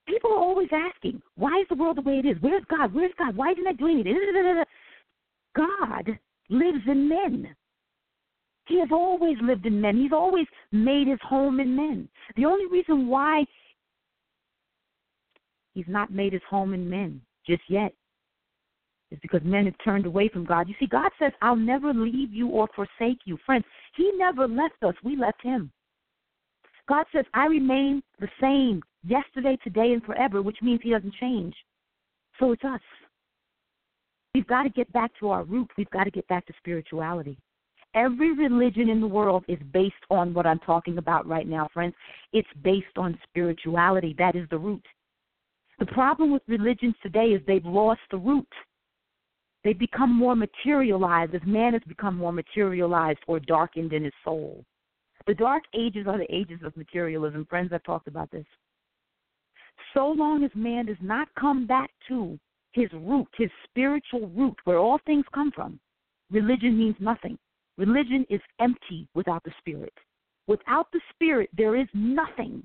people 0.06 0.32
are 0.32 0.38
always 0.38 0.68
asking, 0.72 1.22
why 1.36 1.60
is 1.60 1.66
the 1.68 1.76
world 1.76 1.96
the 1.96 2.02
way 2.02 2.18
it 2.18 2.26
is? 2.26 2.36
Where's 2.40 2.64
God? 2.68 2.94
Where's 2.94 3.12
God? 3.18 3.36
Why 3.36 3.52
isn't 3.52 3.66
I 3.66 3.72
doing 3.72 4.02
it? 4.04 4.68
God 5.56 6.18
lives 6.48 6.82
in 6.86 7.08
men. 7.08 7.54
He 8.66 8.78
has 8.78 8.88
always 8.92 9.36
lived 9.42 9.66
in 9.66 9.80
men. 9.80 9.96
He's 9.96 10.12
always 10.12 10.46
made 10.70 11.08
his 11.08 11.18
home 11.22 11.58
in 11.58 11.74
men. 11.74 12.08
The 12.36 12.44
only 12.44 12.66
reason 12.66 13.08
why 13.08 13.44
he's 15.74 15.88
not 15.88 16.12
made 16.12 16.32
his 16.32 16.42
home 16.48 16.74
in 16.74 16.88
men 16.88 17.20
just 17.46 17.62
yet 17.68 17.92
is 19.10 19.18
because 19.22 19.40
men 19.44 19.64
have 19.64 19.74
turned 19.84 20.06
away 20.06 20.28
from 20.28 20.44
God. 20.44 20.68
You 20.68 20.74
see, 20.78 20.86
God 20.86 21.10
says, 21.18 21.32
I'll 21.42 21.56
never 21.56 21.92
leave 21.92 22.32
you 22.32 22.48
or 22.48 22.68
forsake 22.74 23.18
you. 23.24 23.38
Friends, 23.44 23.64
He 23.96 24.12
never 24.16 24.46
left 24.46 24.82
us, 24.82 24.94
we 25.02 25.16
left 25.16 25.42
Him. 25.42 25.70
God 26.88 27.04
says, 27.14 27.24
I 27.34 27.46
remain 27.46 28.02
the 28.18 28.28
same 28.40 28.82
yesterday, 29.06 29.56
today, 29.62 29.92
and 29.92 30.02
forever, 30.02 30.42
which 30.42 30.58
means 30.62 30.80
He 30.82 30.90
doesn't 30.90 31.14
change. 31.14 31.54
So 32.38 32.52
it's 32.52 32.64
us. 32.64 32.80
We've 34.34 34.46
got 34.46 34.62
to 34.62 34.70
get 34.70 34.92
back 34.92 35.10
to 35.20 35.30
our 35.30 35.44
roots. 35.44 35.72
We've 35.76 35.90
got 35.90 36.04
to 36.04 36.10
get 36.10 36.26
back 36.28 36.46
to 36.46 36.52
spirituality. 36.58 37.36
Every 37.94 38.32
religion 38.32 38.88
in 38.88 39.00
the 39.00 39.06
world 39.06 39.44
is 39.48 39.58
based 39.72 39.94
on 40.10 40.32
what 40.32 40.46
I'm 40.46 40.60
talking 40.60 40.98
about 40.98 41.26
right 41.26 41.48
now, 41.48 41.68
friends. 41.74 41.94
It's 42.32 42.48
based 42.62 42.96
on 42.96 43.18
spirituality. 43.28 44.14
That 44.16 44.36
is 44.36 44.48
the 44.48 44.58
root. 44.58 44.84
The 45.80 45.86
problem 45.86 46.30
with 46.32 46.42
religions 46.46 46.94
today 47.02 47.26
is 47.26 47.40
they've 47.46 47.64
lost 47.64 48.00
the 48.10 48.18
root. 48.18 48.46
They 49.62 49.72
become 49.74 50.14
more 50.14 50.34
materialized 50.34 51.34
as 51.34 51.42
man 51.44 51.74
has 51.74 51.82
become 51.86 52.16
more 52.16 52.32
materialized 52.32 53.20
or 53.26 53.40
darkened 53.40 53.92
in 53.92 54.04
his 54.04 54.12
soul. 54.24 54.64
The 55.26 55.34
dark 55.34 55.64
ages 55.74 56.06
are 56.06 56.18
the 56.18 56.34
ages 56.34 56.60
of 56.64 56.76
materialism. 56.76 57.46
Friends, 57.48 57.70
I've 57.72 57.82
talked 57.84 58.08
about 58.08 58.30
this. 58.30 58.46
So 59.94 60.08
long 60.08 60.44
as 60.44 60.50
man 60.54 60.86
does 60.86 60.96
not 61.02 61.28
come 61.38 61.66
back 61.66 61.90
to 62.08 62.38
his 62.72 62.88
root, 62.92 63.28
his 63.36 63.50
spiritual 63.68 64.28
root, 64.28 64.56
where 64.64 64.78
all 64.78 64.98
things 65.04 65.24
come 65.34 65.50
from, 65.50 65.78
religion 66.30 66.78
means 66.78 66.96
nothing. 67.00 67.38
Religion 67.76 68.24
is 68.30 68.40
empty 68.60 69.08
without 69.14 69.42
the 69.44 69.52
spirit. 69.58 69.92
Without 70.46 70.90
the 70.92 71.00
spirit, 71.14 71.50
there 71.56 71.76
is 71.76 71.86
nothing 71.94 72.62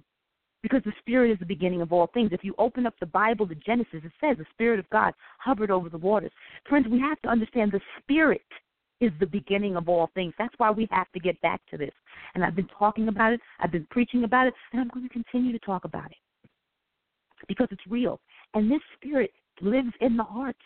because 0.65 0.81
the 0.83 0.93
Spirit 0.97 1.29
is 1.29 1.37
the 1.37 1.45
beginning 1.45 1.83
of 1.83 1.93
all 1.93 2.07
things. 2.11 2.31
If 2.31 2.43
you 2.43 2.55
open 2.57 2.87
up 2.87 2.95
the 2.99 3.05
Bible, 3.05 3.45
the 3.45 3.53
Genesis, 3.53 4.01
it 4.03 4.11
says 4.19 4.35
the 4.39 4.47
Spirit 4.49 4.79
of 4.79 4.89
God 4.89 5.13
hovered 5.37 5.69
over 5.69 5.89
the 5.89 5.97
waters. 5.99 6.31
Friends, 6.67 6.87
we 6.89 6.99
have 6.99 7.21
to 7.21 7.29
understand 7.29 7.71
the 7.71 7.79
Spirit 8.01 8.41
is 8.99 9.11
the 9.19 9.27
beginning 9.27 9.75
of 9.75 9.87
all 9.87 10.09
things. 10.15 10.33
That's 10.39 10.55
why 10.57 10.71
we 10.71 10.87
have 10.89 11.05
to 11.11 11.19
get 11.19 11.39
back 11.41 11.61
to 11.69 11.77
this. 11.77 11.91
And 12.33 12.43
I've 12.43 12.55
been 12.55 12.67
talking 12.79 13.09
about 13.09 13.31
it, 13.31 13.41
I've 13.59 13.71
been 13.71 13.85
preaching 13.91 14.23
about 14.23 14.47
it, 14.47 14.55
and 14.73 14.81
I'm 14.81 14.87
going 14.87 15.07
to 15.07 15.13
continue 15.13 15.51
to 15.51 15.59
talk 15.59 15.85
about 15.85 16.09
it 16.09 16.17
because 17.47 17.67
it's 17.69 17.85
real. 17.87 18.19
And 18.55 18.71
this 18.71 18.81
Spirit 18.95 19.29
lives 19.61 19.93
in 20.01 20.17
the 20.17 20.23
hearts 20.23 20.57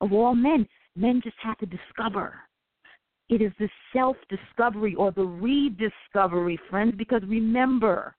of 0.00 0.12
all 0.12 0.36
men. 0.36 0.64
Men 0.94 1.20
just 1.24 1.36
have 1.42 1.58
to 1.58 1.66
discover. 1.66 2.34
It 3.28 3.42
is 3.42 3.50
the 3.58 3.68
self 3.92 4.16
discovery 4.28 4.94
or 4.94 5.10
the 5.10 5.24
rediscovery, 5.24 6.56
friends, 6.70 6.94
because 6.96 7.22
remember, 7.26 8.14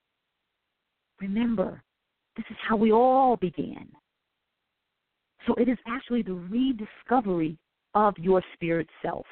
Remember, 1.19 1.81
this 2.35 2.45
is 2.49 2.57
how 2.67 2.75
we 2.75 2.91
all 2.91 3.37
began. 3.37 3.87
So 5.47 5.53
it 5.55 5.69
is 5.69 5.77
actually 5.87 6.23
the 6.23 6.33
rediscovery 6.33 7.57
of 7.93 8.17
your 8.17 8.43
spirit 8.53 8.87
self. 9.01 9.25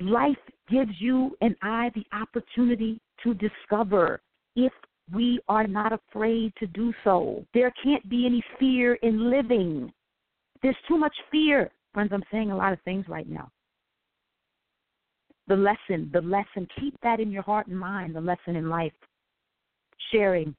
Life 0.00 0.36
gives 0.70 0.92
you 1.00 1.36
and 1.40 1.56
I 1.62 1.90
the 1.94 2.04
opportunity 2.16 3.00
to 3.24 3.34
discover 3.34 4.20
if 4.56 4.72
we 5.12 5.40
are 5.48 5.66
not 5.66 5.92
afraid 5.92 6.52
to 6.58 6.66
do 6.68 6.92
so. 7.02 7.44
There 7.52 7.72
can't 7.82 8.08
be 8.08 8.26
any 8.26 8.42
fear 8.58 8.94
in 8.96 9.30
living. 9.30 9.92
There's 10.62 10.76
too 10.86 10.96
much 10.96 11.14
fear. 11.30 11.70
Friends, 11.92 12.10
I'm 12.12 12.22
saying 12.30 12.50
a 12.50 12.56
lot 12.56 12.72
of 12.72 12.80
things 12.82 13.06
right 13.08 13.28
now. 13.28 13.50
The 15.48 15.56
lesson, 15.56 16.10
the 16.12 16.20
lesson, 16.20 16.68
keep 16.78 16.94
that 17.02 17.18
in 17.18 17.32
your 17.32 17.42
heart 17.42 17.66
and 17.66 17.78
mind, 17.78 18.14
the 18.14 18.20
lesson 18.20 18.54
in 18.54 18.68
life. 18.68 18.92
Sharing, 20.12 20.54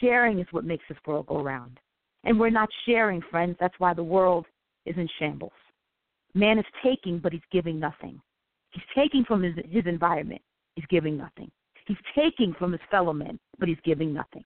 Sharing 0.00 0.40
is 0.40 0.46
what 0.50 0.64
makes 0.64 0.84
this 0.88 0.98
world 1.06 1.26
go 1.26 1.42
round. 1.42 1.78
And 2.24 2.38
we're 2.38 2.50
not 2.50 2.68
sharing, 2.86 3.20
friends. 3.30 3.56
That's 3.60 3.78
why 3.78 3.94
the 3.94 4.02
world 4.02 4.46
is 4.86 4.96
in 4.96 5.08
shambles. 5.18 5.52
Man 6.34 6.58
is 6.58 6.64
taking, 6.82 7.18
but 7.18 7.32
he's 7.32 7.42
giving 7.52 7.78
nothing. 7.78 8.20
He's 8.70 8.82
taking 8.94 9.24
from 9.24 9.42
his, 9.42 9.54
his 9.70 9.84
environment. 9.86 10.42
He's 10.74 10.86
giving 10.86 11.16
nothing. 11.16 11.50
He's 11.86 11.96
taking 12.16 12.54
from 12.58 12.72
his 12.72 12.80
fellow 12.90 13.12
men, 13.12 13.38
but 13.58 13.68
he's 13.68 13.78
giving 13.84 14.12
nothing. 14.12 14.44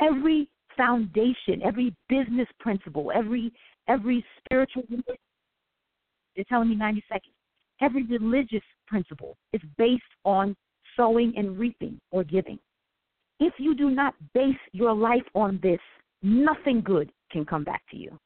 Every 0.00 0.48
foundation, 0.76 1.60
every 1.62 1.94
business 2.08 2.48
principle, 2.60 3.12
every 3.14 3.52
every 3.88 4.24
spiritual 4.38 4.84
they're 6.34 6.44
telling 6.48 6.70
me 6.70 6.74
90 6.74 7.04
seconds. 7.08 7.34
Every 7.80 8.04
religious 8.04 8.62
principle 8.86 9.36
is 9.52 9.60
based 9.76 10.02
on 10.24 10.56
sowing 10.96 11.32
and 11.36 11.58
reaping 11.58 12.00
or 12.10 12.24
giving. 12.24 12.58
If 13.40 13.54
you 13.58 13.74
do 13.74 13.90
not 13.90 14.14
base 14.32 14.54
your 14.72 14.94
life 14.94 15.24
on 15.34 15.58
this, 15.62 15.80
nothing 16.22 16.80
good 16.82 17.10
can 17.30 17.44
come 17.44 17.64
back 17.64 17.82
to 17.90 17.96
you. 17.96 18.18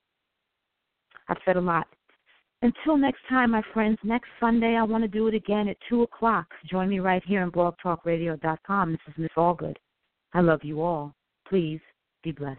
I've 1.29 1.39
said 1.45 1.57
a 1.57 1.61
lot. 1.61 1.87
Until 2.63 2.97
next 2.97 3.21
time, 3.29 3.53
my 3.53 3.63
friends, 3.73 3.99
next 4.03 4.29
Sunday 4.41 4.77
I 4.77 4.83
want 4.83 5.05
to 5.05 5.09
do 5.09 5.29
it 5.29 5.35
again 5.35 5.69
at 5.69 5.77
2 5.89 6.03
o'clock. 6.03 6.47
Join 6.69 6.89
me 6.89 6.99
right 6.99 7.23
here 7.25 7.43
on 7.43 7.53
blogtalkradio.com. 7.53 8.93
This 8.93 9.01
is 9.07 9.15
Miss 9.17 9.31
Allgood. 9.37 9.77
I 10.35 10.41
love 10.41 10.61
you 10.65 10.83
all. 10.83 11.15
Please 11.49 11.81
be 12.25 12.33
blessed. 12.33 12.59